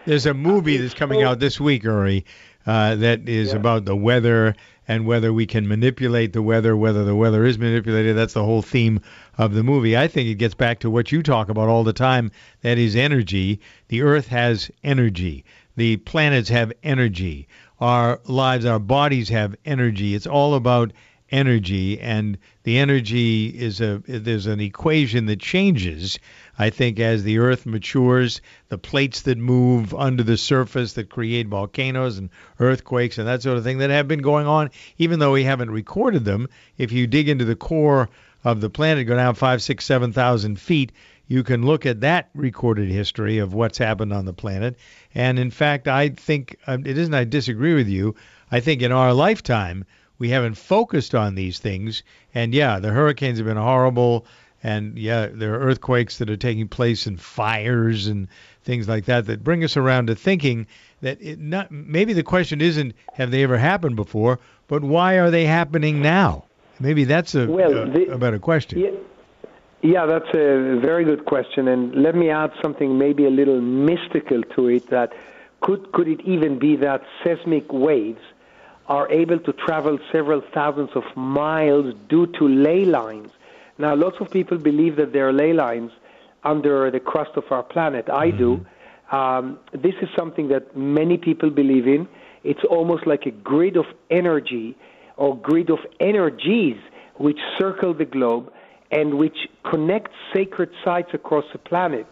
There's 0.09 0.25
a 0.25 0.33
movie 0.33 0.79
that's 0.79 0.95
coming 0.95 1.23
out 1.23 1.39
this 1.39 1.61
week, 1.61 1.83
Uri, 1.83 2.25
uh, 2.67 2.95
that 2.95 3.29
is 3.29 3.53
about 3.53 3.85
the 3.85 3.95
weather 3.95 4.55
and 4.89 5.05
whether 5.05 5.35
we 5.35 5.45
can 5.45 5.69
manipulate 5.69 6.33
the 6.33 6.41
weather, 6.41 6.75
whether 6.75 7.05
the 7.05 7.15
weather 7.15 7.45
is 7.45 7.59
manipulated. 7.59 8.17
That's 8.17 8.33
the 8.33 8.43
whole 8.43 8.63
theme 8.63 9.03
of 9.37 9.53
the 9.53 9.63
movie. 9.63 9.99
I 9.99 10.09
think 10.09 10.31
it 10.31 10.37
gets 10.37 10.55
back 10.55 10.79
to 10.79 10.89
what 10.89 11.13
you 11.13 11.23
talk 11.23 11.51
about 11.51 11.69
all 11.69 11.85
the 11.85 11.93
time 11.93 12.31
that 12.63 12.79
is 12.79 12.97
energy. 12.97 13.61
The 13.89 14.01
Earth 14.01 14.29
has 14.29 14.71
energy, 14.83 15.45
the 15.77 15.99
planets 15.99 16.49
have 16.49 16.73
energy, 16.83 17.47
our 17.79 18.19
lives, 18.25 18.65
our 18.65 18.79
bodies 18.79 19.29
have 19.29 19.57
energy. 19.67 20.15
It's 20.15 20.27
all 20.27 20.55
about 20.55 20.95
energy 21.31 22.01
and 22.01 22.39
the 22.63 22.79
energy 22.79 23.49
is 23.49 23.81
a 23.81 24.03
there's 24.07 24.47
an 24.47 24.61
equation 24.61 25.27
that 25.27 25.41
changes 25.41 26.19
i 26.59 26.71
think 26.71 26.99
as 27.01 27.23
the 27.23 27.39
earth 27.39 27.67
matures 27.67 28.41
the 28.69 28.79
plates 28.79 29.23
that 29.23 29.39
move 29.39 29.95
under 29.95 30.23
the 30.23 30.37
surface 30.37 30.95
that 30.95 31.09
create 31.09 31.47
volcanoes 31.47 32.19
and 32.19 32.31
earthquakes 32.61 33.19
and 33.19 33.29
that 33.29 33.43
sort 33.43 33.57
of 33.57 33.65
thing 33.65 33.79
that 33.79 33.91
have 33.91 34.09
been 34.09 34.23
going 34.23 34.47
on 34.47 34.71
even 34.99 35.19
though 35.19 35.33
we 35.33 35.45
haven't 35.45 35.71
recorded 35.71 36.25
them 36.25 36.49
if 36.77 36.93
you 36.93 37.07
dig 37.07 37.29
into 37.29 37.45
the 37.45 37.57
core 37.57 38.09
of 38.45 38.61
the 38.61 38.71
planet 38.71 39.07
go 39.07 39.17
down 39.17 39.35
five 39.35 39.63
six 39.63 39.85
seven 39.85 40.13
thousand 40.13 40.59
feet 40.59 40.93
you 41.27 41.43
can 41.43 41.65
look 41.65 41.85
at 41.85 42.01
that 42.01 42.31
recorded 42.35 42.89
history 42.89 43.39
of 43.39 43.53
what's 43.53 43.79
happened 43.79 44.13
on 44.13 44.25
the 44.25 44.33
planet 44.33 44.77
and 45.15 45.39
in 45.39 45.51
fact 45.51 45.89
i 45.89 46.09
think 46.09 46.57
um, 46.67 46.85
it 46.87 46.99
isn't 46.99 47.15
i 47.15 47.25
disagree 47.25 47.75
with 47.75 47.89
you 47.89 48.15
i 48.51 48.61
think 48.61 48.83
in 48.83 48.93
our 48.93 49.13
lifetime 49.13 49.85
we 50.19 50.31
haven't 50.31 50.55
focused 50.55 51.15
on 51.15 51.35
these 51.35 51.59
things. 51.59 52.03
And 52.35 52.53
yeah, 52.53 52.81
the 52.81 52.91
hurricanes 52.91 53.39
have 53.39 53.47
been 53.47 53.57
horrible. 53.57 54.27
And 54.63 54.99
yeah, 54.99 55.27
there 55.33 55.55
are 55.55 55.61
earthquakes 55.61 56.19
that 56.19 56.29
are 56.31 56.37
taking 56.37 56.67
place 56.69 57.07
and 57.07 57.21
fires 57.21 58.07
and 58.09 58.29
things 58.65 58.89
like 58.89 59.05
that 59.05 59.27
that 59.27 59.45
bring 59.45 59.63
us 59.63 59.77
around 59.77 60.09
to 60.09 60.15
thinking 60.15 60.67
that 61.01 61.19
it 61.23 61.39
not 61.39 61.71
maybe 61.71 62.13
the 62.13 62.25
question 62.25 62.61
isn't 62.61 62.95
have 63.15 63.31
they 63.31 63.45
ever 63.45 63.57
happened 63.57 63.95
before, 63.97 64.41
but 64.67 64.83
why 64.83 65.15
are 65.19 65.31
they 65.31 65.45
happening 65.45 66.03
now? 66.03 66.45
Maybe 66.81 67.05
that's 67.05 67.35
a, 67.35 67.47
Well, 67.47 67.77
a, 67.85 67.91
the- 67.91 68.13
a 68.13 68.19
better 68.19 68.39
question. 68.39 68.79
Yeah, 68.81 68.91
yeah, 69.83 70.07
that's 70.07 70.29
a 70.35 70.79
very 70.81 71.05
good 71.05 71.25
question, 71.25 71.69
and 71.69 71.95
let 71.95 72.15
me 72.17 72.31
add 72.31 72.51
something 72.61 72.99
maybe 72.99 73.27
a 73.27 73.31
little 73.31 73.61
mystical 73.61 74.43
to 74.57 74.69
it. 74.69 74.91
That 74.91 75.13
could 75.61 75.93
could 75.93 76.09
it 76.09 76.21
even 76.23 76.59
be 76.59 76.75
that 76.77 77.03
seismic 77.23 77.73
waves 77.73 78.21
are 78.89 79.09
able 79.11 79.39
to 79.39 79.53
travel 79.53 79.99
several 80.11 80.43
thousands 80.53 80.91
of 80.97 81.05
miles 81.17 81.95
due 82.09 82.27
to 82.39 82.49
ley 82.49 82.85
lines? 82.85 83.31
Now, 83.79 83.95
lots 83.95 84.17
of 84.21 84.31
people 84.31 84.59
believe 84.59 84.97
that 84.97 85.13
there 85.13 85.29
are 85.29 85.33
ley 85.33 85.53
lines 85.53 85.93
under 86.45 86.91
the 86.91 87.01
crust 87.01 87.33
of 87.37 87.45
our 87.51 87.63
planet. 87.63 88.09
I 88.11 88.31
do. 88.31 88.67
Um, 89.11 89.59
this 89.73 89.95
is 90.03 90.09
something 90.17 90.49
that 90.49 90.77
many 90.77 91.17
people 91.17 91.51
believe 91.51 91.87
in. 91.87 92.09
It's 92.45 92.65
almost 92.69 93.07
like 93.07 93.25
a 93.27 93.31
grid 93.31 93.77
of 93.77 93.87
energy 94.11 94.77
or 95.17 95.37
grid 95.37 95.71
of 95.71 95.79
energies 96.01 96.77
which 97.17 97.39
circle 97.59 97.95
the 97.95 98.05
globe 98.05 98.53
and 98.91 99.15
which 99.19 99.37
connect 99.71 100.11
sacred 100.35 100.71
sites 100.85 101.11
across 101.13 101.45
the 101.53 101.59
planet, 101.59 102.07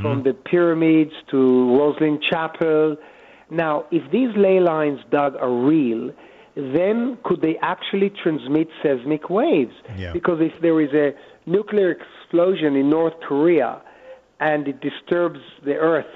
from 0.00 0.22
the 0.22 0.32
pyramids 0.32 1.12
to 1.30 1.36
Rosslyn 1.36 2.20
Chapel. 2.22 2.96
Now, 3.50 3.86
if 3.90 4.10
these 4.12 4.30
ley 4.36 4.60
lines, 4.60 5.00
Doug, 5.10 5.36
are 5.36 5.50
real, 5.50 6.12
then 6.54 7.18
could 7.24 7.42
they 7.42 7.56
actually 7.62 8.10
transmit 8.10 8.68
seismic 8.82 9.30
waves? 9.30 9.74
Yeah. 9.96 10.12
Because 10.12 10.40
if 10.40 10.52
there 10.60 10.80
is 10.80 10.92
a 10.92 11.14
nuclear 11.48 11.90
explosion 11.90 12.76
in 12.76 12.90
North 12.90 13.14
Korea 13.26 13.80
and 14.40 14.66
it 14.66 14.80
disturbs 14.80 15.40
the 15.64 15.74
Earth, 15.74 16.06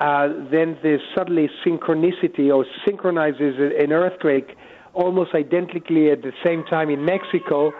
uh, 0.00 0.28
then 0.50 0.78
there's 0.82 1.00
suddenly 1.14 1.50
synchronicity 1.66 2.54
or 2.54 2.64
synchronizes 2.86 3.56
an 3.58 3.92
earthquake 3.92 4.56
almost 4.94 5.34
identically 5.34 6.10
at 6.10 6.22
the 6.22 6.32
same 6.44 6.64
time 6.64 6.88
in 6.88 7.04
Mexico. 7.04 7.72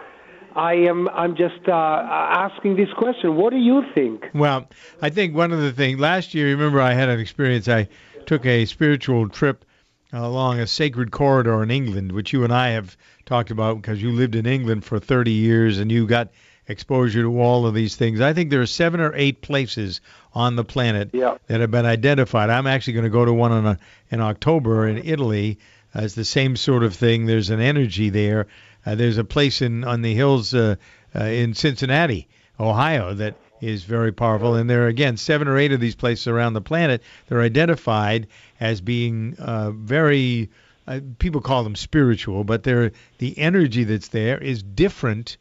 I 0.55 0.73
am 0.73 1.07
I'm 1.09 1.35
just 1.35 1.67
uh, 1.67 1.71
asking 1.71 2.75
this 2.75 2.89
question. 2.97 3.35
What 3.35 3.51
do 3.51 3.57
you 3.57 3.83
think? 3.93 4.25
Well, 4.33 4.67
I 5.01 5.09
think 5.09 5.35
one 5.35 5.51
of 5.51 5.61
the 5.61 5.71
things 5.71 5.99
last 5.99 6.33
year, 6.33 6.47
remember, 6.47 6.81
I 6.81 6.93
had 6.93 7.07
an 7.07 7.19
experience. 7.19 7.67
I 7.67 7.87
took 8.25 8.45
a 8.45 8.65
spiritual 8.65 9.29
trip 9.29 9.63
along 10.11 10.59
a 10.59 10.67
sacred 10.67 11.11
corridor 11.11 11.61
in 11.63 11.71
England, 11.71 12.11
which 12.11 12.33
you 12.33 12.43
and 12.43 12.53
I 12.53 12.69
have 12.69 12.97
talked 13.25 13.51
about 13.51 13.81
because 13.81 14.01
you 14.01 14.11
lived 14.11 14.35
in 14.35 14.45
England 14.45 14.83
for 14.85 14.99
30 14.99 15.31
years 15.31 15.77
and 15.77 15.91
you 15.91 16.07
got 16.07 16.29
exposure 16.67 17.23
to 17.23 17.41
all 17.41 17.65
of 17.65 17.73
these 17.73 17.95
things. 17.95 18.21
I 18.21 18.33
think 18.33 18.49
there 18.49 18.61
are 18.61 18.65
seven 18.67 18.99
or 19.01 19.13
eight 19.15 19.41
places 19.41 20.01
on 20.33 20.55
the 20.55 20.63
planet 20.63 21.09
Yeah. 21.13 21.37
that 21.47 21.61
have 21.61 21.71
been 21.71 21.85
identified. 21.85 22.49
I'm 22.49 22.67
actually 22.67 22.93
going 22.93 23.03
to 23.05 23.09
go 23.09 23.25
to 23.25 23.33
one 23.33 23.51
in, 23.51 23.65
a, 23.65 23.79
in 24.11 24.21
October 24.21 24.87
in 24.87 24.97
Italy. 24.99 25.57
Uh, 25.95 26.01
it's 26.03 26.13
the 26.15 26.25
same 26.25 26.55
sort 26.55 26.83
of 26.83 26.93
thing. 26.95 27.25
There's 27.25 27.49
an 27.49 27.59
energy 27.59 28.09
there. 28.09 28.47
Uh, 28.85 28.95
there's 28.95 29.17
a 29.17 29.23
place 29.23 29.61
in 29.61 29.83
on 29.83 30.01
the 30.03 30.13
hills 30.13 30.53
uh, 30.53 30.75
uh, 31.15 31.23
in 31.23 31.53
Cincinnati, 31.55 32.27
Ohio, 32.59 33.15
that 33.15 33.35
is 33.61 33.83
very 33.83 34.11
powerful. 34.11 34.55
And 34.55 34.69
there 34.69 34.83
are 34.83 34.87
again 34.87 35.17
seven 35.17 35.47
or 35.47 35.57
eight 35.57 35.71
of 35.71 35.79
these 35.79 35.95
places 35.95 36.27
around 36.27 36.53
the 36.53 36.61
planet. 36.61 37.01
They're 37.27 37.41
identified 37.41 38.27
as 38.59 38.81
being 38.81 39.35
uh, 39.39 39.71
very. 39.71 40.49
Uh, 40.87 41.01
people 41.19 41.39
call 41.39 41.63
them 41.63 41.75
spiritual, 41.75 42.43
but 42.43 42.63
they're 42.63 42.91
the 43.19 43.37
energy 43.37 43.83
that's 43.83 44.07
there 44.07 44.39
is 44.39 44.63
different 44.63 45.37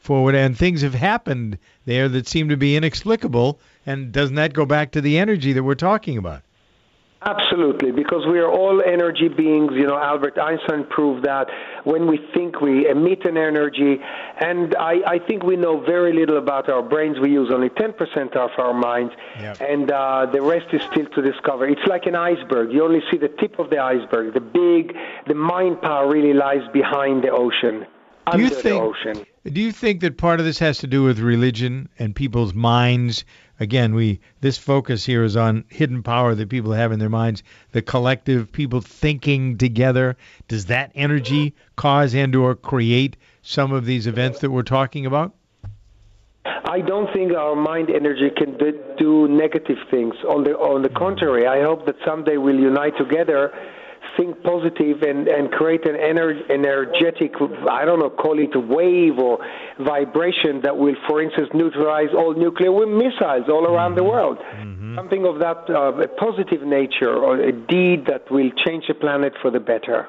for 0.00 0.32
and 0.32 0.56
things 0.56 0.80
have 0.80 0.94
happened 0.94 1.58
there 1.84 2.08
that 2.08 2.26
seem 2.26 2.48
to 2.48 2.56
be 2.56 2.76
inexplicable 2.76 3.60
and 3.84 4.10
doesn't 4.10 4.36
that 4.36 4.54
go 4.54 4.64
back 4.64 4.92
to 4.92 5.02
the 5.02 5.18
energy 5.18 5.52
that 5.52 5.62
we're 5.62 5.74
talking 5.74 6.16
about 6.16 6.40
Absolutely, 7.28 7.90
because 7.92 8.24
we 8.26 8.38
are 8.38 8.50
all 8.50 8.80
energy 8.80 9.28
beings. 9.28 9.72
You 9.74 9.86
know, 9.86 9.98
Albert 9.98 10.38
Einstein 10.38 10.84
proved 10.88 11.24
that 11.26 11.46
when 11.84 12.06
we 12.06 12.18
think, 12.34 12.60
we 12.62 12.88
emit 12.88 13.26
an 13.26 13.36
energy. 13.36 13.98
And 14.40 14.74
I, 14.76 14.94
I 15.06 15.18
think 15.18 15.42
we 15.42 15.56
know 15.56 15.80
very 15.84 16.12
little 16.14 16.38
about 16.38 16.68
our 16.70 16.82
brains. 16.82 17.18
We 17.20 17.30
use 17.30 17.50
only 17.52 17.68
10% 17.68 18.34
of 18.36 18.50
our 18.58 18.72
minds, 18.72 19.12
Yep. 19.40 19.60
and 19.60 19.90
uh, 19.90 20.26
the 20.32 20.40
rest 20.40 20.66
is 20.72 20.80
still 20.90 21.06
to 21.06 21.20
discover. 21.22 21.68
It's 21.68 21.86
like 21.86 22.06
an 22.06 22.14
iceberg. 22.14 22.72
You 22.72 22.82
only 22.84 23.02
see 23.10 23.18
the 23.18 23.28
tip 23.40 23.58
of 23.58 23.68
the 23.70 23.78
iceberg. 23.78 24.32
The 24.32 24.40
big, 24.40 24.96
the 25.26 25.34
mind 25.34 25.82
power 25.82 26.08
really 26.08 26.32
lies 26.32 26.66
behind 26.72 27.24
the 27.24 27.30
ocean, 27.30 27.86
Do 28.32 28.40
you 28.40 28.48
think- 28.48 28.62
the 28.62 28.80
ocean. 28.80 29.26
Do 29.44 29.62
you 29.62 29.72
think 29.72 30.02
that 30.02 30.18
part 30.18 30.40
of 30.40 30.46
this 30.46 30.58
has 30.58 30.76
to 30.78 30.86
do 30.86 31.04
with 31.04 31.20
religion 31.20 31.88
and 31.98 32.14
people's 32.14 32.52
minds? 32.52 33.24
Again, 33.60 33.94
we 33.94 34.20
this 34.40 34.56
focus 34.56 35.04
here 35.04 35.24
is 35.24 35.36
on 35.36 35.64
hidden 35.68 36.02
power 36.02 36.34
that 36.34 36.48
people 36.48 36.72
have 36.72 36.92
in 36.92 36.98
their 36.98 37.08
minds, 37.08 37.42
the 37.72 37.82
collective 37.82 38.52
people 38.52 38.80
thinking 38.80 39.58
together. 39.58 40.16
Does 40.46 40.66
that 40.66 40.92
energy 40.94 41.54
cause 41.76 42.14
and 42.14 42.34
or 42.36 42.54
create 42.54 43.16
some 43.42 43.72
of 43.72 43.84
these 43.84 44.06
events 44.06 44.40
that 44.40 44.50
we're 44.50 44.62
talking 44.62 45.06
about? 45.06 45.34
I 46.44 46.80
don't 46.80 47.12
think 47.12 47.32
our 47.34 47.56
mind 47.56 47.90
energy 47.90 48.30
can 48.36 48.56
do 48.98 49.26
negative 49.28 49.78
things. 49.90 50.14
On 50.28 50.44
the 50.44 50.52
on 50.52 50.82
the 50.82 50.90
contrary, 50.90 51.46
I 51.46 51.62
hope 51.62 51.86
that 51.86 51.96
someday 52.06 52.36
we'll 52.36 52.60
unite 52.60 52.96
together, 52.96 53.52
think 54.18 54.42
positive, 54.42 55.02
and 55.02 55.28
and 55.28 55.50
create 55.52 55.88
an 55.88 55.94
ener- 55.94 56.50
energetic 56.50 57.32
I 57.70 57.84
don't 57.84 58.00
know 58.00 58.10
call 58.10 58.38
it 58.38 58.54
wave 58.54 59.18
or 59.18 59.38
vibration 59.78 60.60
that 60.64 60.76
will, 60.76 60.96
for 61.08 61.22
instance, 61.22 61.48
neutralize 61.54 62.12
all 62.14 62.34
nuclear 62.34 62.72
missiles 62.86 63.48
all 63.48 63.64
around 63.66 63.94
the 63.94 64.04
world. 64.04 64.38
Something 64.96 65.24
of 65.26 65.38
that 65.38 65.70
uh, 65.70 65.92
a 66.02 66.08
positive 66.08 66.62
nature 66.62 67.14
or 67.14 67.36
a 67.40 67.52
deed 67.52 68.06
that 68.06 68.28
will 68.30 68.50
change 68.66 68.84
the 68.88 68.94
planet 68.94 69.34
for 69.40 69.50
the 69.50 69.60
better. 69.60 70.08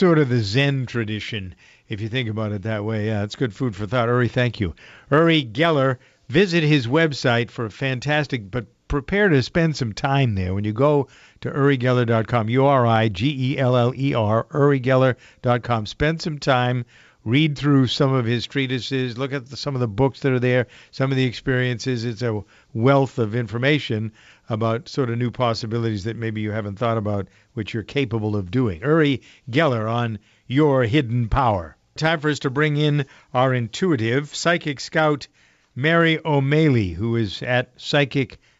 Sort 0.00 0.18
of 0.18 0.28
the 0.28 0.38
Zen 0.38 0.86
tradition, 0.86 1.56
if 1.88 2.00
you 2.00 2.08
think 2.08 2.28
about 2.28 2.52
it 2.52 2.62
that 2.62 2.84
way. 2.84 3.06
Yeah, 3.06 3.24
it's 3.24 3.34
good 3.34 3.52
food 3.52 3.74
for 3.74 3.86
thought. 3.86 4.08
Uri, 4.08 4.28
thank 4.28 4.60
you. 4.60 4.74
Uri 5.10 5.44
Geller, 5.44 5.98
visit 6.28 6.62
his 6.62 6.86
website 6.86 7.50
for 7.50 7.68
fantastic, 7.68 8.48
but 8.48 8.66
prepare 8.88 9.28
to 9.28 9.42
spend 9.42 9.76
some 9.76 9.92
time 9.92 10.34
there. 10.34 10.54
When 10.54 10.64
you 10.64 10.72
go 10.72 11.08
to 11.42 11.50
urigeller.com, 11.50 12.48
U 12.48 12.64
R 12.64 12.86
I 12.86 13.08
G 13.08 13.52
E 13.52 13.58
L 13.58 13.76
L 13.76 13.92
E 13.94 14.14
R, 14.14 14.44
urigeller.com, 14.44 15.86
spend 15.86 16.22
some 16.22 16.38
time, 16.38 16.84
read 17.24 17.58
through 17.58 17.86
some 17.86 18.14
of 18.14 18.24
his 18.24 18.46
treatises, 18.46 19.18
look 19.18 19.32
at 19.32 19.50
the, 19.50 19.56
some 19.56 19.74
of 19.74 19.80
the 19.80 19.86
books 19.86 20.20
that 20.20 20.32
are 20.32 20.40
there, 20.40 20.66
some 20.90 21.10
of 21.10 21.16
the 21.16 21.24
experiences. 21.24 22.04
It's 22.04 22.22
a 22.22 22.42
wealth 22.72 23.18
of 23.18 23.34
information 23.34 24.12
about 24.48 24.88
sort 24.88 25.10
of 25.10 25.18
new 25.18 25.30
possibilities 25.30 26.04
that 26.04 26.16
maybe 26.16 26.40
you 26.40 26.50
haven't 26.50 26.78
thought 26.78 26.96
about, 26.96 27.28
which 27.52 27.74
you're 27.74 27.82
capable 27.82 28.34
of 28.34 28.50
doing. 28.50 28.80
Uri 28.80 29.20
Geller 29.50 29.90
on 29.90 30.18
Your 30.46 30.84
Hidden 30.84 31.28
Power. 31.28 31.76
Time 31.96 32.20
for 32.20 32.30
us 32.30 32.38
to 32.38 32.50
bring 32.50 32.76
in 32.76 33.04
our 33.34 33.52
intuitive 33.52 34.34
psychic 34.34 34.80
scout, 34.80 35.26
Mary 35.74 36.18
O'Malley, 36.24 36.90
who 36.90 37.16
is 37.16 37.42
at 37.42 37.72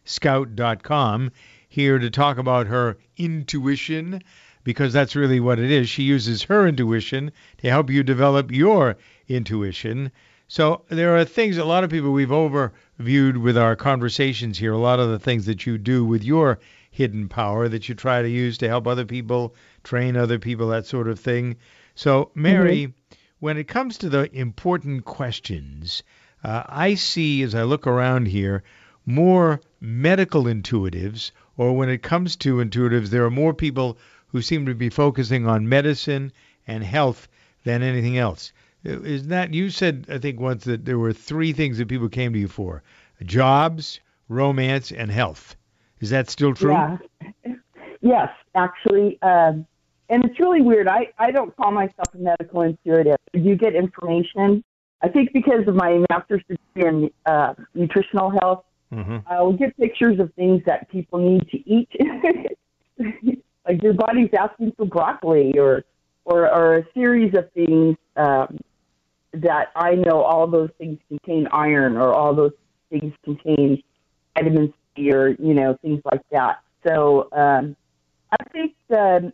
psychicscout.com, 0.08 1.30
here 1.68 1.98
to 1.98 2.10
talk 2.10 2.38
about 2.38 2.66
her 2.66 2.96
intuition, 3.18 4.22
because 4.64 4.92
that's 4.92 5.14
really 5.14 5.38
what 5.38 5.58
it 5.58 5.70
is. 5.70 5.88
She 5.88 6.02
uses 6.02 6.42
her 6.44 6.66
intuition 6.66 7.30
to 7.58 7.68
help 7.68 7.90
you 7.90 8.02
develop 8.02 8.50
your 8.50 8.96
intuition. 9.28 10.10
So 10.48 10.82
there 10.88 11.14
are 11.16 11.26
things 11.26 11.58
a 11.58 11.64
lot 11.64 11.84
of 11.84 11.90
people 11.90 12.12
we've 12.12 12.28
overviewed 12.28 13.36
with 13.36 13.58
our 13.58 13.76
conversations 13.76 14.58
here, 14.58 14.72
a 14.72 14.78
lot 14.78 14.98
of 14.98 15.10
the 15.10 15.18
things 15.18 15.44
that 15.44 15.66
you 15.66 15.76
do 15.76 16.04
with 16.04 16.24
your 16.24 16.58
hidden 16.90 17.28
power 17.28 17.68
that 17.68 17.88
you 17.88 17.94
try 17.94 18.22
to 18.22 18.30
use 18.30 18.56
to 18.58 18.68
help 18.68 18.86
other 18.86 19.04
people, 19.04 19.54
train 19.84 20.16
other 20.16 20.38
people, 20.38 20.68
that 20.68 20.86
sort 20.86 21.06
of 21.06 21.20
thing. 21.20 21.56
So, 21.94 22.30
Mary, 22.34 22.94
when 23.40 23.58
it 23.58 23.68
comes 23.68 23.98
to 23.98 24.08
the 24.08 24.34
important 24.34 25.04
questions, 25.04 26.02
uh, 26.42 26.62
I 26.66 26.94
see 26.94 27.42
as 27.42 27.54
I 27.54 27.64
look 27.64 27.86
around 27.86 28.28
here 28.28 28.62
more 29.04 29.60
medical 29.80 30.44
intuitives, 30.44 31.30
or 31.56 31.76
when 31.76 31.88
it 31.88 32.02
comes 32.02 32.36
to 32.36 32.56
intuitives, 32.56 33.08
there 33.08 33.24
are 33.24 33.30
more 33.30 33.54
people 33.54 33.98
who 34.28 34.42
seem 34.42 34.66
to 34.66 34.74
be 34.74 34.88
focusing 34.88 35.46
on 35.46 35.68
medicine 35.68 36.32
and 36.66 36.84
health 36.84 37.28
than 37.64 37.82
anything 37.82 38.18
else. 38.18 38.52
Is 38.84 39.26
that 39.28 39.52
you 39.54 39.70
said 39.70 40.06
I 40.08 40.18
think 40.18 40.40
once 40.40 40.64
that 40.64 40.84
there 40.84 40.98
were 40.98 41.12
three 41.12 41.52
things 41.52 41.78
that 41.78 41.88
people 41.88 42.08
came 42.08 42.32
to 42.32 42.38
you 42.38 42.48
for: 42.48 42.82
jobs, 43.24 44.00
romance, 44.28 44.92
and 44.92 45.10
health. 45.10 45.56
Is 46.00 46.10
that 46.10 46.30
still 46.30 46.54
true? 46.54 46.72
Yeah. 46.72 46.98
Yes, 48.00 48.28
actually. 48.54 49.20
Um, 49.22 49.66
and 50.08 50.24
it's 50.24 50.38
really 50.38 50.62
weird. 50.62 50.88
I, 50.88 51.08
I 51.18 51.30
don't 51.30 51.54
call 51.56 51.72
myself 51.72 52.14
a 52.14 52.18
medical 52.18 52.62
intuitive. 52.62 53.16
You 53.32 53.56
get 53.56 53.74
information. 53.74 54.62
I 55.02 55.08
think 55.08 55.32
because 55.32 55.66
of 55.66 55.74
my 55.74 56.04
master's 56.10 56.42
degree 56.48 56.88
in 56.88 57.10
uh, 57.26 57.54
nutritional 57.74 58.30
health, 58.40 58.64
Mhm. 58.92 59.22
I'll 59.26 59.52
get 59.52 59.76
pictures 59.76 60.18
of 60.18 60.32
things 60.34 60.62
that 60.66 60.88
people 60.90 61.18
need 61.18 61.48
to 61.50 61.70
eat. 61.70 61.88
like 63.66 63.82
your 63.82 63.92
body's 63.92 64.30
asking 64.38 64.72
for 64.76 64.86
broccoli 64.86 65.58
or, 65.58 65.84
or, 66.24 66.48
or 66.50 66.78
a 66.78 66.84
series 66.94 67.34
of 67.36 67.50
things 67.52 67.96
um, 68.16 68.58
that 69.34 69.68
I 69.76 69.94
know 69.94 70.22
all 70.22 70.46
those 70.46 70.70
things 70.78 70.98
contain 71.08 71.48
iron 71.52 71.96
or 71.96 72.14
all 72.14 72.34
those 72.34 72.52
things 72.90 73.12
contain 73.24 73.82
vitamin 74.34 74.72
C 74.96 75.12
or, 75.12 75.28
you 75.28 75.54
know, 75.54 75.76
things 75.82 76.00
like 76.10 76.22
that. 76.32 76.60
So 76.86 77.28
um, 77.32 77.76
I 78.32 78.42
think 78.52 78.74
that 78.88 79.32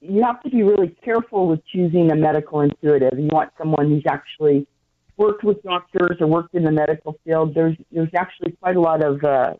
you 0.00 0.22
have 0.22 0.42
to 0.42 0.50
be 0.50 0.62
really 0.62 0.96
careful 1.04 1.48
with 1.48 1.60
choosing 1.66 2.10
a 2.10 2.16
medical 2.16 2.60
intuitive. 2.60 3.18
You 3.18 3.28
want 3.30 3.50
someone 3.58 3.88
who's 3.90 4.04
actually 4.08 4.66
worked 5.16 5.44
with 5.44 5.62
doctors 5.62 6.16
or 6.20 6.26
worked 6.26 6.54
in 6.54 6.64
the 6.64 6.70
medical 6.70 7.18
field. 7.24 7.54
There's 7.54 7.76
there's 7.92 8.12
actually 8.14 8.52
quite 8.52 8.76
a 8.76 8.80
lot 8.80 9.04
of 9.04 9.22
uh, 9.24 9.54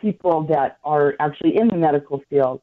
people 0.00 0.42
that 0.44 0.78
are 0.84 1.14
actually 1.20 1.56
in 1.56 1.68
the 1.68 1.76
medical 1.76 2.22
field 2.30 2.60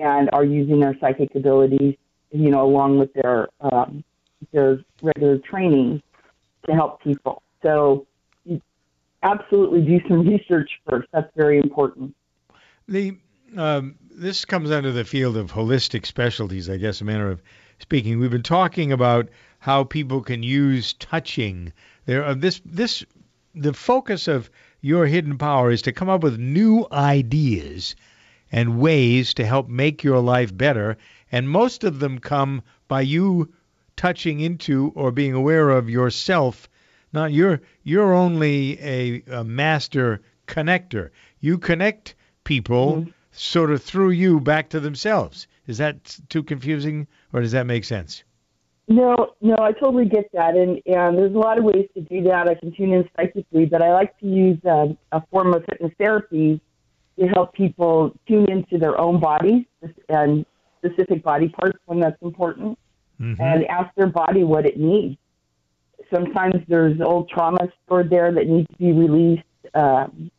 and 0.00 0.30
are 0.32 0.44
using 0.44 0.80
their 0.80 0.96
psychic 1.00 1.34
abilities, 1.34 1.96
you 2.30 2.50
know, 2.50 2.64
along 2.64 2.98
with 2.98 3.12
their 3.14 3.48
um, 3.60 4.04
their 4.52 4.80
regular 5.02 5.38
training 5.38 6.02
to 6.66 6.72
help 6.72 7.02
people. 7.02 7.42
So 7.62 8.06
absolutely 9.22 9.82
do 9.82 10.00
some 10.08 10.26
research 10.26 10.70
first. 10.88 11.08
That's 11.12 11.30
very 11.36 11.58
important. 11.58 12.14
The 12.88 13.16
um, 13.56 13.96
this 14.10 14.44
comes 14.44 14.70
under 14.70 14.92
the 14.92 15.04
field 15.04 15.36
of 15.36 15.52
holistic 15.52 16.06
specialties, 16.06 16.68
I 16.70 16.78
guess, 16.78 17.00
a 17.00 17.04
manner 17.04 17.30
of 17.30 17.42
speaking. 17.78 18.18
We've 18.18 18.30
been 18.30 18.42
talking 18.42 18.92
about 18.92 19.28
how 19.62 19.84
people 19.84 20.20
can 20.20 20.42
use 20.42 20.92
touching. 20.94 21.72
There, 22.04 22.24
uh, 22.24 22.34
this 22.34 22.60
this 22.64 23.04
the 23.54 23.72
focus 23.72 24.26
of 24.26 24.50
your 24.80 25.06
hidden 25.06 25.38
power 25.38 25.70
is 25.70 25.82
to 25.82 25.92
come 25.92 26.08
up 26.08 26.24
with 26.24 26.36
new 26.36 26.84
ideas 26.90 27.94
and 28.50 28.80
ways 28.80 29.34
to 29.34 29.46
help 29.46 29.68
make 29.68 30.02
your 30.02 30.18
life 30.18 30.56
better, 30.56 30.96
and 31.30 31.48
most 31.48 31.84
of 31.84 32.00
them 32.00 32.18
come 32.18 32.62
by 32.88 33.02
you 33.02 33.52
touching 33.94 34.40
into 34.40 34.90
or 34.96 35.12
being 35.12 35.32
aware 35.32 35.70
of 35.70 35.88
yourself. 35.88 36.68
Not 37.12 37.32
you're 37.32 37.60
you're 37.84 38.12
only 38.12 38.80
a, 38.80 39.22
a 39.30 39.44
master 39.44 40.22
connector. 40.48 41.10
You 41.38 41.56
connect 41.56 42.16
people 42.42 43.06
sort 43.30 43.70
of 43.70 43.80
through 43.80 44.10
you 44.10 44.40
back 44.40 44.70
to 44.70 44.80
themselves. 44.80 45.46
Is 45.68 45.78
that 45.78 46.18
too 46.28 46.42
confusing, 46.42 47.06
or 47.32 47.42
does 47.42 47.52
that 47.52 47.66
make 47.66 47.84
sense? 47.84 48.24
No, 48.88 49.34
no, 49.40 49.56
I 49.60 49.72
totally 49.72 50.06
get 50.06 50.30
that, 50.32 50.56
and 50.56 50.80
and 50.86 51.16
there's 51.16 51.34
a 51.34 51.38
lot 51.38 51.56
of 51.56 51.64
ways 51.64 51.88
to 51.94 52.00
do 52.00 52.22
that. 52.24 52.48
I 52.48 52.54
can 52.54 52.74
tune 52.74 52.92
in 52.92 53.08
psychically, 53.16 53.64
but 53.64 53.80
I 53.80 53.92
like 53.92 54.18
to 54.18 54.26
use 54.26 54.58
um, 54.68 54.98
a 55.12 55.22
form 55.30 55.54
of 55.54 55.62
hypnotherapy 55.62 56.60
to 57.18 57.26
help 57.28 57.54
people 57.54 58.12
tune 58.26 58.50
into 58.50 58.78
their 58.78 58.98
own 58.98 59.20
bodies 59.20 59.64
and 60.08 60.44
specific 60.78 61.22
body 61.22 61.48
parts 61.48 61.78
when 61.86 62.00
that's 62.00 62.20
important, 62.22 62.76
and 63.40 63.64
ask 63.66 63.94
their 63.94 64.08
body 64.08 64.42
what 64.42 64.66
it 64.66 64.76
needs. 64.78 65.16
Sometimes 66.12 66.56
there's 66.66 67.00
old 67.00 67.28
trauma 67.28 67.68
stored 67.84 68.10
there 68.10 68.32
that 68.32 68.48
needs 68.48 68.66
to 68.72 68.76
be 68.78 68.92
released. 68.92 69.44
Um, 69.74 70.30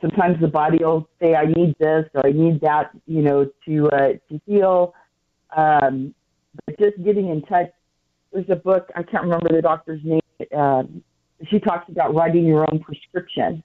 sometimes 0.00 0.40
the 0.40 0.46
body 0.46 0.78
will 0.78 1.08
say, 1.20 1.34
"I 1.34 1.46
need 1.46 1.74
this" 1.80 2.06
or 2.14 2.24
"I 2.24 2.30
need 2.30 2.60
that," 2.60 2.90
you 3.06 3.22
know, 3.22 3.50
to 3.66 3.88
uh, 3.90 4.12
to 4.28 4.40
heal. 4.46 4.94
Um, 5.56 6.14
but 6.66 6.78
just 6.78 7.02
getting 7.02 7.28
in 7.28 7.42
touch. 7.42 7.70
There's 8.32 8.48
a 8.48 8.56
book 8.56 8.90
I 8.94 9.02
can't 9.02 9.24
remember 9.24 9.48
the 9.50 9.62
doctor's 9.62 10.00
name. 10.04 10.20
Um, 10.54 11.02
she 11.48 11.58
talks 11.58 11.88
about 11.90 12.14
writing 12.14 12.46
your 12.46 12.66
own 12.72 12.80
prescription 12.80 13.62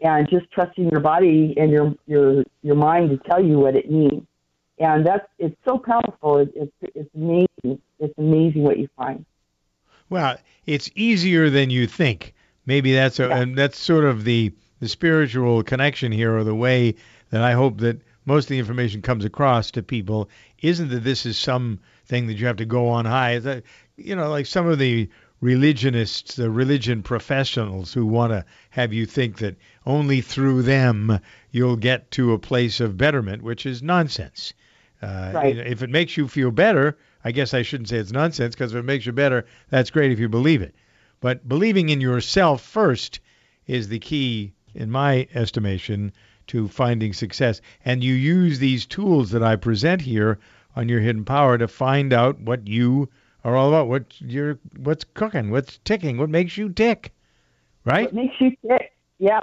and 0.00 0.28
just 0.28 0.50
trusting 0.52 0.88
your 0.90 1.00
body 1.00 1.54
and 1.56 1.70
your 1.70 1.94
your 2.06 2.44
your 2.62 2.76
mind 2.76 3.10
to 3.10 3.16
tell 3.28 3.44
you 3.44 3.58
what 3.58 3.76
it 3.76 3.90
needs. 3.90 4.26
And 4.78 5.04
that's 5.06 5.26
it's 5.38 5.56
so 5.66 5.78
powerful. 5.78 6.38
It, 6.38 6.52
it's 6.54 6.72
it's 6.94 7.14
amazing. 7.14 7.80
It's 7.98 8.14
amazing 8.18 8.62
what 8.62 8.78
you 8.78 8.88
find. 8.96 9.24
Well, 10.10 10.36
it's 10.66 10.90
easier 10.94 11.50
than 11.50 11.70
you 11.70 11.86
think. 11.86 12.34
Maybe 12.64 12.92
that's 12.94 13.18
a, 13.18 13.30
and 13.30 13.56
that's 13.56 13.78
sort 13.78 14.04
of 14.04 14.24
the 14.24 14.52
the 14.80 14.88
spiritual 14.88 15.62
connection 15.62 16.12
here, 16.12 16.36
or 16.36 16.44
the 16.44 16.54
way 16.54 16.94
that 17.30 17.42
I 17.42 17.52
hope 17.52 17.78
that 17.78 18.00
most 18.24 18.44
of 18.44 18.50
the 18.50 18.58
information 18.58 19.02
comes 19.02 19.24
across 19.24 19.70
to 19.72 19.82
people. 19.82 20.28
Isn't 20.60 20.90
that 20.90 21.02
this 21.02 21.26
is 21.26 21.36
some 21.36 21.80
thing 22.08 22.26
that 22.26 22.38
you 22.38 22.46
have 22.46 22.56
to 22.56 22.64
go 22.64 22.88
on 22.88 23.04
high? 23.04 23.34
Is 23.34 23.44
that, 23.44 23.62
you 23.96 24.16
know, 24.16 24.30
like 24.30 24.46
some 24.46 24.66
of 24.66 24.78
the 24.78 25.08
religionists, 25.40 26.34
the 26.34 26.50
religion 26.50 27.02
professionals 27.02 27.92
who 27.92 28.04
want 28.04 28.32
to 28.32 28.44
have 28.70 28.92
you 28.92 29.06
think 29.06 29.38
that 29.38 29.56
only 29.86 30.20
through 30.20 30.62
them 30.62 31.20
you'll 31.52 31.76
get 31.76 32.10
to 32.10 32.32
a 32.32 32.38
place 32.38 32.80
of 32.80 32.96
betterment, 32.96 33.42
which 33.42 33.64
is 33.66 33.82
nonsense. 33.82 34.52
Uh, 35.00 35.30
Right. 35.34 35.56
If 35.56 35.82
it 35.82 35.90
makes 35.90 36.16
you 36.16 36.26
feel 36.26 36.50
better, 36.50 36.98
I 37.24 37.30
guess 37.30 37.54
I 37.54 37.62
shouldn't 37.62 37.88
say 37.88 37.98
it's 37.98 38.10
nonsense 38.10 38.54
because 38.54 38.72
if 38.72 38.80
it 38.80 38.84
makes 38.84 39.06
you 39.06 39.12
better, 39.12 39.44
that's 39.70 39.90
great 39.90 40.10
if 40.10 40.18
you 40.18 40.28
believe 40.28 40.62
it. 40.62 40.74
But 41.20 41.48
believing 41.48 41.88
in 41.88 42.00
yourself 42.00 42.62
first 42.62 43.20
is 43.66 43.88
the 43.88 43.98
key, 43.98 44.54
in 44.74 44.90
my 44.90 45.28
estimation, 45.34 46.12
to 46.48 46.66
finding 46.68 47.12
success. 47.12 47.60
And 47.84 48.02
you 48.02 48.14
use 48.14 48.58
these 48.58 48.86
tools 48.86 49.30
that 49.30 49.42
I 49.42 49.56
present 49.56 50.00
here 50.00 50.38
on 50.78 50.88
your 50.88 51.00
hidden 51.00 51.24
power 51.24 51.58
to 51.58 51.66
find 51.66 52.12
out 52.12 52.38
what 52.40 52.68
you 52.68 53.08
are 53.42 53.56
all 53.56 53.68
about, 53.68 53.88
what 53.88 54.20
you're, 54.20 54.60
what's 54.76 55.02
cooking, 55.02 55.50
what's 55.50 55.78
ticking, 55.78 56.18
what 56.18 56.30
makes 56.30 56.56
you 56.56 56.68
tick, 56.68 57.12
right? 57.84 58.04
What 58.04 58.14
makes 58.14 58.34
you 58.40 58.52
tick? 58.64 58.92
Yeah. 59.18 59.40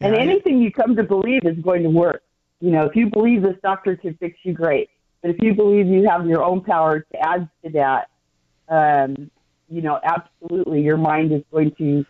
And 0.00 0.14
Yeah, 0.14 0.20
I- 0.22 0.24
anything 0.24 0.62
you 0.62 0.72
come 0.72 0.96
to 0.96 1.02
believe 1.02 1.44
is 1.44 1.58
going 1.58 1.82
to 1.82 1.90
work. 1.90 2.22
You 2.60 2.70
know, 2.70 2.86
if 2.86 2.96
you 2.96 3.10
believe 3.10 3.42
this 3.42 3.56
doctor 3.62 3.96
can 3.96 4.14
fix 4.14 4.38
you, 4.42 4.54
great. 4.54 4.88
But 5.20 5.32
if 5.32 5.36
you 5.42 5.52
believe 5.54 5.86
you 5.86 6.08
have 6.08 6.26
your 6.26 6.42
own 6.42 6.62
power 6.62 7.00
to 7.00 7.18
add 7.28 7.46
to 7.62 7.70
that, 7.72 8.08
um, 8.70 9.30
you 9.68 9.82
know, 9.82 10.00
absolutely, 10.02 10.80
your 10.80 10.96
mind 10.96 11.32
is 11.32 11.42
going 11.52 11.72
to 11.76 12.06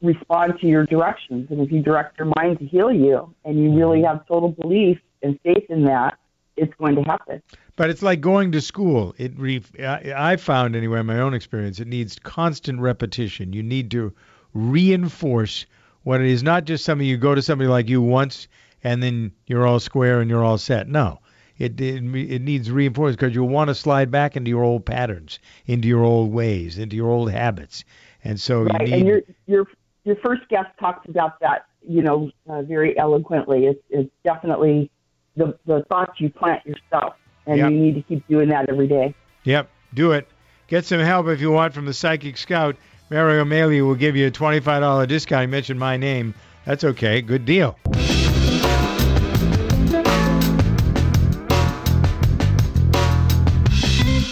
respond 0.00 0.54
to 0.60 0.66
your 0.66 0.86
directions. 0.86 1.50
And 1.50 1.60
if 1.60 1.70
you 1.70 1.82
direct 1.82 2.16
your 2.18 2.32
mind 2.38 2.58
to 2.60 2.66
heal 2.66 2.90
you, 2.90 3.34
and 3.44 3.62
you 3.62 3.74
really 3.74 4.02
have 4.02 4.26
total 4.26 4.48
belief 4.48 4.98
and 5.22 5.38
faith 5.42 5.66
in 5.68 5.84
that, 5.84 6.18
it's 6.56 6.74
going 6.74 6.96
to 6.96 7.02
happen. 7.02 7.42
But 7.76 7.90
it's 7.90 8.02
like 8.02 8.20
going 8.20 8.52
to 8.52 8.60
school. 8.60 9.14
It 9.18 9.38
re- 9.38 9.62
I, 9.78 10.32
I 10.32 10.36
found 10.36 10.76
anyway 10.76 11.00
in 11.00 11.06
my 11.06 11.20
own 11.20 11.34
experience, 11.34 11.80
it 11.80 11.88
needs 11.88 12.18
constant 12.18 12.80
repetition. 12.80 13.52
You 13.52 13.62
need 13.62 13.90
to 13.92 14.14
reinforce 14.54 15.66
what 16.02 16.20
it 16.20 16.26
is. 16.26 16.42
Not 16.42 16.64
just 16.64 16.84
something 16.84 17.06
you 17.06 17.16
go 17.16 17.34
to 17.34 17.42
somebody 17.42 17.68
like 17.68 17.88
you 17.88 18.00
once 18.00 18.48
and 18.82 19.02
then 19.02 19.32
you're 19.46 19.66
all 19.66 19.80
square 19.80 20.20
and 20.20 20.30
you're 20.30 20.44
all 20.44 20.58
set. 20.58 20.88
No, 20.88 21.20
it 21.58 21.80
it, 21.80 22.02
it 22.14 22.42
needs 22.42 22.70
reinforced 22.70 23.18
because 23.18 23.34
you'll 23.34 23.48
want 23.48 23.68
to 23.68 23.74
slide 23.74 24.10
back 24.10 24.36
into 24.36 24.48
your 24.48 24.64
old 24.64 24.86
patterns, 24.86 25.38
into 25.66 25.88
your 25.88 26.04
old 26.04 26.32
ways, 26.32 26.78
into 26.78 26.96
your 26.96 27.10
old 27.10 27.30
habits. 27.30 27.84
And 28.24 28.40
so 28.40 28.62
right. 28.62 28.80
you 28.82 28.86
need. 28.86 28.94
And 28.94 29.06
your 29.06 29.22
your 29.46 29.66
your 30.04 30.16
first 30.24 30.48
guest 30.48 30.68
talked 30.78 31.08
about 31.08 31.40
that, 31.40 31.66
you 31.86 32.02
know, 32.02 32.30
uh, 32.48 32.62
very 32.62 32.96
eloquently. 32.96 33.66
It's, 33.66 33.82
it's 33.90 34.10
definitely 34.24 34.90
the 35.36 35.56
the 35.66 35.84
thoughts 35.88 36.20
you 36.20 36.30
plant 36.30 36.64
yourself, 36.66 37.14
and 37.46 37.58
Yep. 37.58 37.70
you 37.70 37.78
need 37.78 37.94
to 37.94 38.02
keep 38.02 38.26
doing 38.28 38.48
that 38.48 38.68
every 38.68 38.88
day. 38.88 39.14
Yep, 39.44 39.68
do 39.94 40.12
it. 40.12 40.28
Get 40.68 40.84
some 40.84 41.00
help 41.00 41.28
if 41.28 41.40
you 41.40 41.50
want 41.52 41.74
from 41.74 41.84
the 41.86 41.94
Psychic 41.94 42.36
Scout. 42.36 42.76
Mary 43.08 43.38
O'Malley 43.38 43.80
will 43.82 43.94
give 43.94 44.16
you 44.16 44.26
a 44.26 44.30
$25 44.32 45.06
discount. 45.06 45.42
You 45.42 45.48
mentioned 45.48 45.78
my 45.78 45.96
name. 45.96 46.34
That's 46.64 46.82
okay. 46.82 47.22
Good 47.22 47.44
deal. 47.44 47.78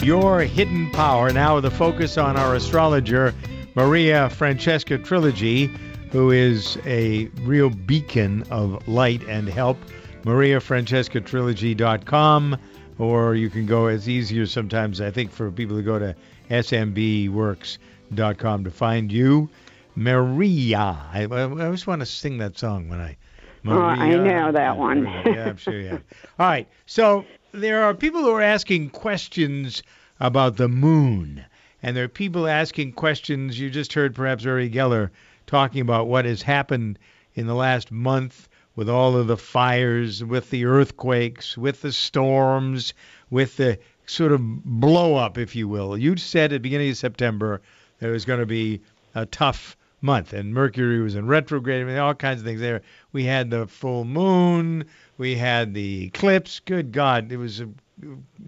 Your 0.03 0.41
hidden 0.43 0.91
power 0.91 1.33
now 1.33 1.55
with 1.55 1.65
a 1.65 1.71
focus 1.71 2.19
on 2.19 2.37
our 2.37 2.55
astrologer, 2.55 3.33
Maria 3.75 4.29
Francesca 4.29 4.99
Trilogy, 4.99 5.67
who 6.11 6.31
is 6.31 6.77
a 6.85 7.27
real 7.43 7.71
beacon 7.71 8.45
of 8.51 8.87
light 8.87 9.23
and 9.29 9.49
help. 9.49 9.79
MariaFrancescaTrilogy.com, 10.25 12.57
or 12.99 13.35
you 13.35 13.51
can 13.51 13.67
go, 13.67 13.89
it's 13.89 14.09
easier 14.09 14.47
sometimes, 14.47 15.03
I 15.03 15.11
think, 15.11 15.31
for 15.31 15.51
people 15.51 15.77
to 15.77 15.83
go 15.83 15.99
to 15.99 16.17
SMBWorks.com 16.51 18.65
to 18.65 18.71
find 18.71 19.13
you. 19.13 19.51
Maria. 19.97 20.99
I, 21.13 21.27
I 21.31 21.43
always 21.43 21.87
want 21.87 22.01
to 22.01 22.07
sing 22.07 22.39
that 22.39 22.59
song 22.59 22.89
when 22.89 23.01
I. 23.01 23.17
Oh, 23.67 23.81
I 23.81 24.15
know 24.15 24.53
that 24.53 24.77
one. 24.77 25.05
yeah, 25.05 25.49
I'm 25.49 25.57
sure 25.57 25.79
you 25.79 25.89
have. 25.89 26.03
All 26.39 26.47
right. 26.47 26.69
So 26.87 27.25
there 27.53 27.83
are 27.85 27.95
people 27.95 28.21
who 28.21 28.31
are 28.31 28.43
asking 28.43 28.91
questions 28.91 29.83
about 30.21 30.57
the 30.57 30.69
moon. 30.69 31.45
And 31.83 31.97
there 31.97 32.05
are 32.05 32.09
people 32.09 32.47
asking 32.47 32.93
questions. 32.93 33.59
You 33.59 33.71
just 33.71 33.93
heard 33.93 34.15
perhaps 34.15 34.45
Uri 34.45 34.71
Geller 34.71 35.11
talking 35.47 35.81
about 35.81 36.09
what 36.09 36.25
has 36.25 36.43
happened 36.43 36.99
in 37.35 37.47
the 37.47 37.55
last 37.55 37.93
month 37.93 38.49
with 38.77 38.89
all 38.89 39.17
of 39.17 39.27
the 39.27 39.37
fires, 39.37 40.25
with 40.25 40.51
the 40.51 40.65
earthquakes, 40.65 41.57
with 41.57 41.81
the 41.83 41.93
storms, 41.93 42.93
with 43.31 43.57
the 43.57 43.79
sort 44.07 44.33
of 44.33 44.41
blow 44.65 45.17
up, 45.17 45.39
if 45.39 45.55
you 45.55 45.69
will. 45.69 45.97
You 45.97 46.17
said 46.17 46.53
at 46.53 46.57
the 46.57 46.59
beginning 46.59 46.91
of 46.91 46.97
September 46.97 47.63
there 48.01 48.13
was 48.13 48.25
going 48.25 48.41
to 48.41 48.47
be 48.47 48.81
a 49.15 49.27
tough 49.27 49.77
month, 50.01 50.33
and 50.33 50.53
Mercury 50.53 51.01
was 51.01 51.15
in 51.15 51.27
retrograde, 51.27 51.87
mean, 51.87 51.97
all 51.97 52.15
kinds 52.15 52.41
of 52.41 52.47
things 52.47 52.61
there. 52.61 52.83
We 53.13 53.25
had 53.25 53.51
the 53.51 53.67
full 53.67 54.05
moon, 54.05 54.85
we 55.17 55.37
had 55.37 55.73
the 55.73 56.07
eclipse. 56.07 56.61
Good 56.61 56.93
God, 56.93 57.33
it 57.33 57.39
was 57.39 57.61
a, 57.61 57.69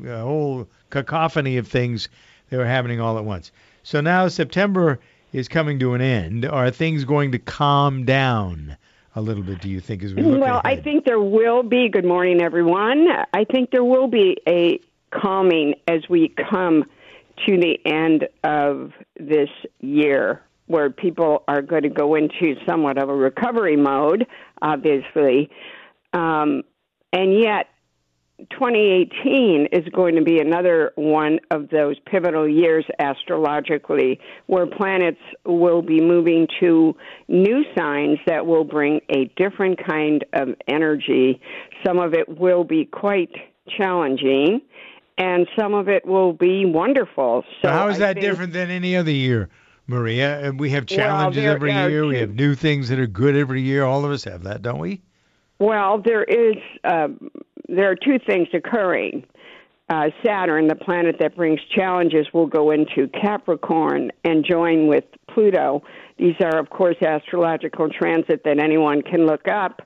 a 0.06 0.20
whole 0.20 0.68
cacophony 0.90 1.56
of 1.56 1.66
things 1.66 2.08
that 2.50 2.58
were 2.58 2.66
happening 2.66 3.00
all 3.00 3.16
at 3.16 3.24
once. 3.24 3.52
So 3.82 4.00
now 4.00 4.28
September 4.28 4.98
is 5.32 5.48
coming 5.48 5.78
to 5.78 5.94
an 5.94 6.00
end. 6.00 6.44
Are 6.44 6.70
things 6.70 7.04
going 7.04 7.32
to 7.32 7.38
calm 7.38 8.04
down 8.04 8.76
a 9.16 9.20
little 9.20 9.42
bit? 9.42 9.61
Do 9.61 9.68
you 9.68 9.81
think 9.81 10.05
as 10.05 10.14
we 10.14 10.22
look 10.22 10.40
Well, 10.40 10.61
I 10.64 10.76
think 10.76 11.05
there 11.05 11.20
will 11.20 11.62
be. 11.62 11.88
Good 11.88 12.05
morning, 12.05 12.40
everyone. 12.42 13.09
I 13.33 13.44
think 13.44 13.70
there 13.70 13.83
will 13.83 14.09
be 14.09 14.37
a 14.46 14.79
calming 15.11 15.74
as 15.88 16.02
we 16.09 16.29
come 16.29 16.85
to 17.46 17.59
the 17.59 17.79
end 17.85 18.29
of 18.44 18.92
this 19.18 19.48
year, 19.81 20.42
where 20.66 20.90
people 20.90 21.44
are 21.48 21.62
going 21.62 21.83
to 21.83 21.88
go 21.88 22.14
into 22.14 22.57
somewhat 22.66 22.98
of 22.98 23.09
a 23.09 23.14
recovery 23.14 23.76
mode, 23.76 24.26
obviously. 24.61 25.50
Um, 26.12 26.62
and 27.12 27.38
yet, 27.38 27.68
2018 28.51 29.68
is 29.72 29.88
going 29.94 30.14
to 30.16 30.22
be 30.22 30.38
another 30.40 30.92
one 30.96 31.40
of 31.51 31.70
those 31.70 31.96
pivotal 32.07 32.46
years 32.49 32.85
astrologically 32.99 34.20
where 34.46 34.66
planets 34.66 35.20
will 35.44 35.81
be 35.83 36.01
moving 36.01 36.46
to 36.61 36.94
new 37.29 37.64
signs 37.77 38.18
that 38.27 38.46
will 38.46 38.64
bring 38.64 39.01
a 39.11 39.25
different 39.37 39.79
kind 39.85 40.25
of 40.35 40.49
energy. 40.68 41.40
Some 41.85 41.99
of 41.99 42.12
it 42.12 42.29
will 42.38 42.64
be 42.64 42.85
quite 42.85 43.31
challenging 43.77 44.61
and 45.18 45.46
some 45.59 45.72
of 45.72 45.88
it 45.88 46.05
will 46.07 46.35
be 46.35 46.66
wonderful. 46.66 47.42
So 47.62 47.68
So 47.68 47.70
how 47.70 47.88
is 47.88 47.96
I 47.96 47.99
that 48.01 48.14
think- 48.16 48.27
different 48.27 48.53
than 48.53 48.70
any 48.70 48.96
other 48.96 49.11
year, 49.11 49.49
Maria? 49.87 50.49
Uh, 50.49 50.53
We 50.53 50.68
have 50.70 50.85
Well, 50.90 50.99
challenges 50.99 51.42
there 51.42 51.53
every 51.55 51.72
year. 51.72 52.05
We 52.07 52.18
have 52.18 52.35
new 52.35 52.55
things 52.55 52.90
that 52.90 52.99
are 52.99 53.07
good 53.07 53.35
every 53.35 53.62
year. 53.62 53.85
All 53.85 54.05
of 54.05 54.11
us 54.11 54.25
have 54.25 54.42
that, 54.42 54.61
don't 54.61 54.79
we? 54.79 55.01
Well, 55.59 56.03
there 56.05 56.22
is 56.25 56.57
um, 56.85 57.31
there 57.68 57.90
are 57.90 57.96
two 57.96 58.18
things 58.26 58.48
occurring. 58.52 59.24
Uh, 59.88 60.11
Saturn, 60.24 60.66
the 60.66 60.74
planet 60.74 61.16
that 61.20 61.37
brings 61.37 61.61
challenges, 61.74 62.26
will 62.33 62.48
go 62.48 62.72
into 62.72 63.09
Capricorn 63.09 64.11
and 64.24 64.44
join 64.44 64.88
with 64.88 65.05
Pluto. 65.33 65.83
These 66.18 66.35
are, 66.40 66.59
of 66.59 66.70
course, 66.70 66.96
astrological 67.00 67.88
transit 67.88 68.42
that 68.44 68.59
anyone 68.59 69.02
can 69.02 69.26
look 69.26 69.46
up 69.46 69.83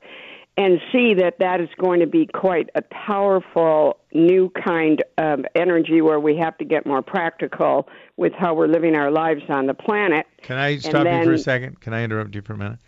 and 0.56 0.80
see 0.92 1.14
that 1.14 1.38
that 1.38 1.60
is 1.60 1.68
going 1.78 2.00
to 2.00 2.06
be 2.06 2.26
quite 2.26 2.70
a 2.74 2.82
powerful 2.82 3.98
new 4.12 4.50
kind 4.50 5.02
of 5.16 5.44
energy 5.54 6.00
where 6.00 6.20
we 6.20 6.36
have 6.36 6.56
to 6.58 6.64
get 6.64 6.86
more 6.86 7.02
practical 7.02 7.88
with 8.16 8.32
how 8.32 8.54
we're 8.54 8.66
living 8.66 8.94
our 8.94 9.10
lives 9.10 9.42
on 9.48 9.66
the 9.66 9.74
planet. 9.74 10.26
Can 10.42 10.56
I 10.56 10.76
stop 10.78 11.06
you 11.06 11.24
for 11.24 11.32
a 11.32 11.38
second? 11.38 11.80
Can 11.80 11.94
I 11.94 12.04
interrupt 12.04 12.34
you 12.34 12.42
for 12.42 12.54
a 12.54 12.58
minute? 12.58 12.78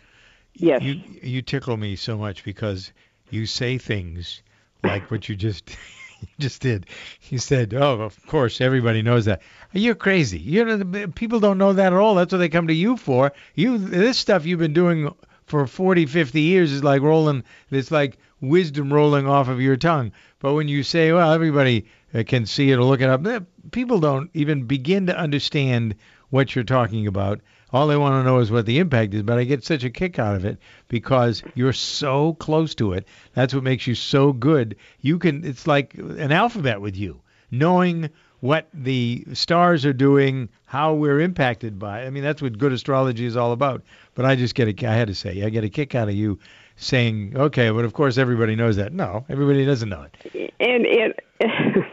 Yes. 0.55 0.81
You 0.83 1.01
you 1.21 1.41
tickle 1.41 1.77
me 1.77 1.95
so 1.95 2.17
much 2.17 2.43
because 2.43 2.91
you 3.31 3.45
say 3.45 3.77
things 3.77 4.43
like 4.83 5.09
what 5.09 5.29
you 5.29 5.35
just 5.35 5.69
you 6.21 6.27
just 6.39 6.61
did. 6.61 6.85
You 7.29 7.37
said, 7.37 7.73
"Oh, 7.73 8.01
of 8.01 8.25
course, 8.27 8.61
everybody 8.61 9.01
knows 9.01 9.25
that." 9.25 9.41
You're 9.71 9.95
crazy. 9.95 10.39
You 10.39 10.65
know, 10.65 11.07
people 11.07 11.39
don't 11.39 11.57
know 11.57 11.73
that 11.73 11.93
at 11.93 11.99
all. 11.99 12.15
That's 12.15 12.31
what 12.31 12.39
they 12.39 12.49
come 12.49 12.67
to 12.67 12.73
you 12.73 12.97
for. 12.97 13.33
You 13.55 13.77
this 13.77 14.17
stuff 14.17 14.45
you've 14.45 14.59
been 14.59 14.73
doing 14.73 15.13
for 15.45 15.67
40, 15.67 16.05
50 16.05 16.41
years 16.41 16.71
is 16.71 16.83
like 16.83 17.01
rolling. 17.01 17.43
It's 17.71 17.91
like 17.91 18.17
wisdom 18.41 18.93
rolling 18.93 19.27
off 19.27 19.47
of 19.47 19.61
your 19.61 19.77
tongue. 19.77 20.11
But 20.39 20.53
when 20.53 20.67
you 20.67 20.83
say, 20.83 21.11
"Well, 21.11 21.31
everybody 21.31 21.85
uh, 22.13 22.23
can 22.25 22.45
see 22.45 22.71
it 22.71 22.77
or 22.77 22.83
look 22.83 23.01
it 23.01 23.09
up," 23.09 23.25
eh, 23.25 23.39
people 23.71 23.99
don't 23.99 24.29
even 24.33 24.65
begin 24.65 25.07
to 25.07 25.17
understand 25.17 25.95
what 26.29 26.55
you're 26.55 26.63
talking 26.63 27.07
about. 27.07 27.41
All 27.73 27.87
they 27.87 27.97
want 27.97 28.13
to 28.13 28.23
know 28.23 28.37
is 28.39 28.51
what 28.51 28.65
the 28.67 28.77
impact 28.79 29.13
is, 29.15 29.23
but 29.23 29.37
I 29.39 29.43
get 29.43 29.63
such 29.63 29.83
a 29.83 29.89
kick 29.89 30.19
out 30.19 30.35
of 30.35 30.45
it 30.45 30.59
because 30.89 31.41
you're 31.55 31.73
so 31.73 32.35
close 32.35 32.75
to 32.75 32.93
it. 32.93 33.07
That's 33.33 33.53
what 33.53 33.63
makes 33.63 33.87
you 33.87 33.95
so 33.95 34.31
good. 34.31 34.75
You 35.01 35.17
can 35.17 35.43
it's 35.43 35.65
like 35.65 35.95
an 35.95 36.31
alphabet 36.31 36.79
with 36.81 36.95
you, 36.95 37.19
knowing 37.49 38.09
what 38.41 38.67
the 38.73 39.25
stars 39.33 39.85
are 39.85 39.93
doing, 39.93 40.49
how 40.65 40.93
we're 40.93 41.19
impacted 41.21 41.79
by. 41.79 42.01
it. 42.03 42.07
I 42.07 42.09
mean, 42.09 42.23
that's 42.23 42.41
what 42.41 42.57
good 42.57 42.73
astrology 42.73 43.25
is 43.25 43.35
all 43.37 43.53
about. 43.53 43.81
But 44.15 44.25
I 44.25 44.35
just 44.35 44.53
get 44.53 44.67
a 44.67 44.87
I 44.87 44.93
had 44.93 45.07
to 45.07 45.15
say, 45.15 45.43
I 45.43 45.49
get 45.49 45.63
a 45.63 45.69
kick 45.69 45.95
out 45.95 46.09
of 46.09 46.13
you 46.15 46.37
saying, 46.75 47.33
"Okay, 47.35 47.69
but 47.71 47.85
of 47.85 47.93
course 47.93 48.17
everybody 48.19 48.55
knows 48.55 48.75
that." 48.75 48.93
No, 48.93 49.25
everybody 49.29 49.65
doesn't 49.65 49.89
know 49.89 50.03
it. 50.03 50.53
and 50.59 50.85
it 50.85 51.19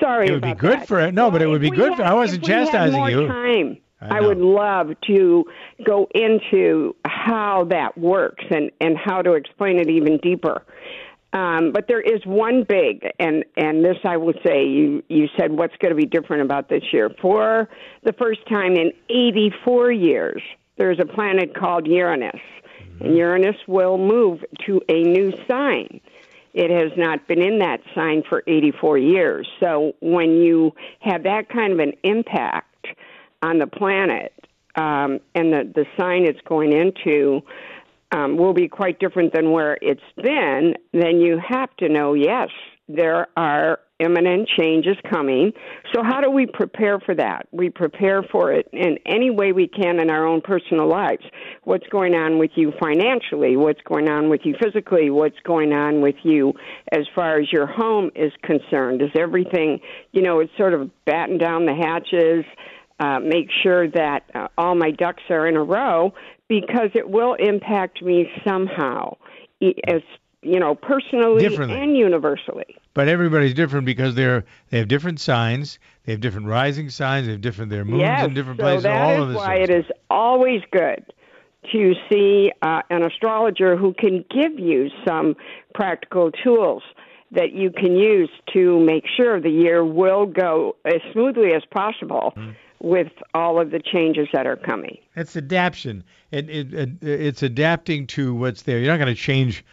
sorry 0.00 0.28
It 0.28 0.32
would 0.32 0.42
be 0.42 0.54
good 0.54 0.80
that. 0.80 0.88
for 0.88 1.00
it. 1.00 1.12
no, 1.14 1.30
but 1.30 1.42
it 1.42 1.46
would 1.46 1.60
be 1.60 1.70
good 1.70 1.96
for 1.96 2.02
I 2.02 2.12
wasn't 2.14 2.46
had 2.46 2.66
chastising 2.66 3.04
you. 3.06 3.26
time 3.26 3.78
I 4.00 4.18
I, 4.18 4.20
would 4.20 4.38
love 4.38 4.92
to 5.06 5.44
go 5.84 6.08
into 6.14 6.94
how 7.04 7.64
that 7.70 7.98
works 7.98 8.44
and 8.50 8.70
and 8.80 8.96
how 8.96 9.22
to 9.22 9.32
explain 9.32 9.78
it 9.78 9.90
even 9.90 10.18
deeper 10.18 10.62
Um, 11.32 11.72
but 11.72 11.88
there 11.88 12.00
is 12.00 12.24
one 12.24 12.64
big, 12.64 13.06
and 13.18 13.44
and 13.56 13.84
this 13.84 13.98
I 14.04 14.16
will 14.16 14.32
say. 14.44 14.64
You 14.66 15.02
you 15.08 15.28
said 15.38 15.52
what's 15.52 15.76
going 15.76 15.90
to 15.90 15.96
be 15.96 16.06
different 16.06 16.42
about 16.42 16.68
this 16.70 16.84
year? 16.90 17.10
For 17.20 17.68
the 18.02 18.14
first 18.14 18.46
time 18.48 18.76
in 18.76 18.92
84 19.10 19.92
years, 19.92 20.42
there's 20.78 20.98
a 20.98 21.04
planet 21.04 21.54
called 21.54 21.86
Uranus, 21.86 22.40
and 23.00 23.14
Uranus 23.16 23.56
will 23.66 23.98
move 23.98 24.42
to 24.66 24.80
a 24.88 25.02
new 25.02 25.32
sign. 25.46 26.00
It 26.54 26.70
has 26.70 26.96
not 26.96 27.28
been 27.28 27.42
in 27.42 27.58
that 27.58 27.80
sign 27.94 28.22
for 28.26 28.42
84 28.46 28.96
years. 28.96 29.46
So 29.60 29.94
when 30.00 30.40
you 30.40 30.74
have 31.00 31.24
that 31.24 31.50
kind 31.50 31.74
of 31.74 31.78
an 31.78 31.92
impact 32.04 32.67
on 33.42 33.58
the 33.58 33.66
planet 33.66 34.32
um, 34.74 35.20
and 35.34 35.52
the 35.52 35.72
the 35.74 35.86
sign 35.98 36.24
it's 36.24 36.40
going 36.48 36.72
into 36.72 37.42
um, 38.12 38.36
will 38.36 38.54
be 38.54 38.68
quite 38.68 38.98
different 38.98 39.32
than 39.32 39.50
where 39.50 39.76
it's 39.82 40.00
been, 40.16 40.74
then 40.92 41.20
you 41.20 41.40
have 41.46 41.74
to 41.76 41.88
know 41.88 42.14
yes, 42.14 42.48
there 42.88 43.28
are 43.36 43.80
imminent 43.98 44.48
changes 44.48 44.96
coming. 45.10 45.52
So, 45.92 46.02
how 46.02 46.20
do 46.20 46.30
we 46.30 46.46
prepare 46.46 47.00
for 47.00 47.14
that? 47.16 47.48
We 47.50 47.68
prepare 47.68 48.22
for 48.22 48.52
it 48.52 48.68
in 48.72 48.98
any 49.04 49.30
way 49.30 49.52
we 49.52 49.68
can 49.68 50.00
in 50.00 50.08
our 50.08 50.26
own 50.26 50.40
personal 50.40 50.88
lives. 50.88 51.24
What's 51.64 51.86
going 51.88 52.14
on 52.14 52.38
with 52.38 52.52
you 52.54 52.72
financially? 52.80 53.56
What's 53.56 53.82
going 53.82 54.08
on 54.08 54.30
with 54.30 54.42
you 54.44 54.54
physically? 54.62 55.10
What's 55.10 55.38
going 55.44 55.72
on 55.72 56.00
with 56.00 56.16
you 56.22 56.54
as 56.92 57.06
far 57.14 57.38
as 57.40 57.52
your 57.52 57.66
home 57.66 58.10
is 58.14 58.32
concerned? 58.42 59.02
Is 59.02 59.10
everything, 59.18 59.80
you 60.12 60.22
know, 60.22 60.40
it's 60.40 60.56
sort 60.56 60.72
of 60.72 60.90
batten 61.04 61.36
down 61.38 61.66
the 61.66 61.74
hatches? 61.74 62.44
Uh, 63.00 63.20
make 63.20 63.48
sure 63.62 63.88
that 63.88 64.24
uh, 64.34 64.48
all 64.58 64.74
my 64.74 64.90
ducks 64.90 65.22
are 65.30 65.46
in 65.46 65.56
a 65.56 65.62
row 65.62 66.12
because 66.48 66.90
it 66.94 67.08
will 67.08 67.34
impact 67.34 68.02
me 68.02 68.28
somehow, 68.44 69.16
as 69.86 70.02
you 70.42 70.58
know, 70.58 70.74
personally 70.74 71.46
and 71.46 71.96
universally. 71.96 72.76
But 72.94 73.06
everybody's 73.08 73.54
different 73.54 73.86
because 73.86 74.14
they're 74.14 74.44
they 74.70 74.78
have 74.78 74.88
different 74.88 75.20
signs. 75.20 75.78
They 76.04 76.12
have 76.12 76.20
different 76.20 76.48
rising 76.48 76.90
signs. 76.90 77.26
They 77.26 77.32
have 77.32 77.40
different 77.40 77.70
their 77.70 77.84
moons 77.84 78.00
yes, 78.00 78.24
in 78.24 78.34
different 78.34 78.58
so 78.58 78.64
places. 78.64 78.82
that 78.84 79.00
all 79.00 79.14
is 79.14 79.22
of 79.22 79.28
this. 79.28 79.36
why 79.36 79.54
it 79.56 79.70
is 79.70 79.84
always 80.10 80.62
good 80.72 81.04
to 81.72 81.94
see 82.10 82.50
uh, 82.62 82.82
an 82.90 83.02
astrologer 83.02 83.76
who 83.76 83.92
can 83.92 84.24
give 84.30 84.58
you 84.58 84.88
some 85.06 85.36
practical 85.74 86.30
tools 86.30 86.82
that 87.30 87.52
you 87.52 87.70
can 87.70 87.94
use 87.94 88.30
to 88.54 88.80
make 88.80 89.04
sure 89.16 89.40
the 89.40 89.50
year 89.50 89.84
will 89.84 90.24
go 90.24 90.76
as 90.84 91.00
smoothly 91.12 91.52
as 91.54 91.62
possible 91.70 92.32
Mm-hmm. 92.36 92.50
With 92.80 93.10
all 93.34 93.60
of 93.60 93.70
the 93.70 93.80
changes 93.80 94.28
that 94.32 94.46
are 94.46 94.56
coming. 94.56 94.98
It's 95.16 95.36
adaptation. 95.36 96.04
It, 96.30 96.48
it, 96.48 96.74
it 96.74 96.90
it's 97.02 97.42
adapting 97.42 98.06
to 98.08 98.34
what's 98.34 98.62
there. 98.62 98.78
You're 98.78 98.92
not 98.92 99.02
going 99.02 99.14
to 99.14 99.20
change 99.20 99.64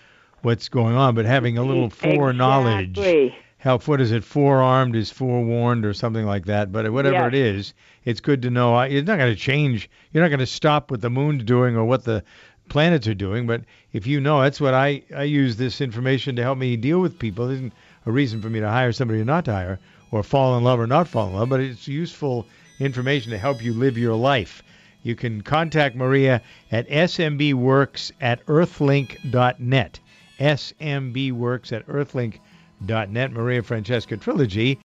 what's 0.42 0.70
going 0.70 0.96
on, 0.96 1.16
but 1.16 1.26
having 1.26 1.58
a 1.58 1.64
little 1.64 1.90
foreknowledge. 1.90 2.90
Exactly. 2.98 3.36
Help. 3.58 3.88
What 3.88 4.00
is 4.00 4.12
it? 4.12 4.24
Forearmed 4.24 4.96
is 4.96 5.10
forewarned, 5.12 5.86
or 5.86 5.94
something 5.94 6.26
like 6.26 6.46
that. 6.46 6.72
But 6.72 6.92
whatever 6.92 7.16
Yes. 7.16 7.28
it 7.28 7.34
is, 7.34 7.74
it's 8.06 8.20
good 8.22 8.42
to 8.44 8.50
know. 8.52 8.76
I- 8.76 8.88
It's 8.88 9.08
not 9.08 9.18
going 9.18 9.34
to 9.34 9.40
change. 9.40 9.90
You're 10.14 10.24
not 10.24 10.30
going 10.30 10.40
to 10.40 10.46
stop 10.46 10.92
what 10.92 11.02
the 11.02 11.10
moon's 11.10 11.44
doing 11.44 11.76
or 11.76 11.84
what 11.86 12.04
the 12.04 12.24
planets 12.70 13.08
are 13.08 13.16
doing. 13.16 13.48
But 13.48 13.62
if 13.92 14.06
you 14.06 14.20
know, 14.22 14.42
that's 14.42 14.62
what 14.62 14.74
I 14.76 15.02
I 15.16 15.24
use 15.24 15.58
this 15.58 15.82
information 15.82 16.36
to 16.36 16.44
help 16.44 16.58
me 16.60 16.76
deal 16.78 17.00
with 17.00 17.18
people. 17.18 17.48
There 17.48 17.56
isn't 17.56 17.74
a 18.06 18.12
reason 18.12 18.42
for 18.42 18.50
me 18.50 18.60
to 18.60 18.70
hire 18.70 18.92
somebody 18.92 19.20
or 19.20 19.26
not 19.26 19.46
to 19.46 19.52
hire, 19.54 19.80
or 20.12 20.22
fall 20.22 20.58
in 20.58 20.64
love 20.64 20.80
or 20.80 20.86
not 20.88 21.08
fall 21.08 21.28
in 21.30 21.34
love. 21.34 21.50
But 21.50 21.60
it's 21.62 21.88
useful 21.88 22.46
information 22.80 23.32
to 23.32 23.38
help 23.38 23.64
you 23.64 23.74
live 23.74 23.98
your 23.98 24.16
life. 24.16 24.64
You 25.04 25.16
can 25.16 25.42
contact 25.42 25.96
Maria 25.96 26.42
at 26.72 26.90
smbworks 26.90 28.12
at 28.20 28.46
earthlink.net. 28.48 30.00
smbworks 30.40 31.72
at 31.72 31.88
earthlink.net. 31.88 33.32
Maria 33.32 33.64
Francesca 33.64 34.18
Trilogy. 34.18 34.80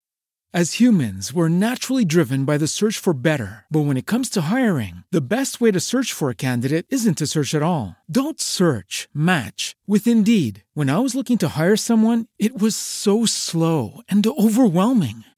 As 0.53 0.81
humans, 0.81 1.33
we're 1.33 1.49
naturally 1.49 2.05
driven 2.05 2.45
by 2.45 2.59
the 2.59 2.67
search 2.67 2.99
for 2.99 3.15
better. 3.15 3.67
But 3.71 3.83
when 3.83 3.97
it 3.97 4.07
comes 4.07 4.29
to 4.31 4.51
hiring, 4.51 5.05
the 5.13 5.21
best 5.21 5.61
way 5.61 5.71
to 5.71 5.79
search 5.79 6.13
for 6.13 6.29
a 6.29 6.35
candidate 6.35 6.87
isn't 6.91 7.19
to 7.19 7.29
search 7.29 7.55
at 7.55 7.63
all. 7.63 7.95
Don't 8.11 8.41
search, 8.41 9.09
match 9.15 9.77
with 9.87 10.09
Indeed. 10.09 10.65
When 10.75 10.91
I 10.91 10.99
was 10.99 11.15
looking 11.15 11.39
to 11.39 11.51
hire 11.57 11.77
someone, 11.77 12.27
it 12.37 12.61
was 12.61 12.75
so 12.75 13.25
slow 13.27 14.01
and 14.09 14.27
overwhelming. 14.27 15.23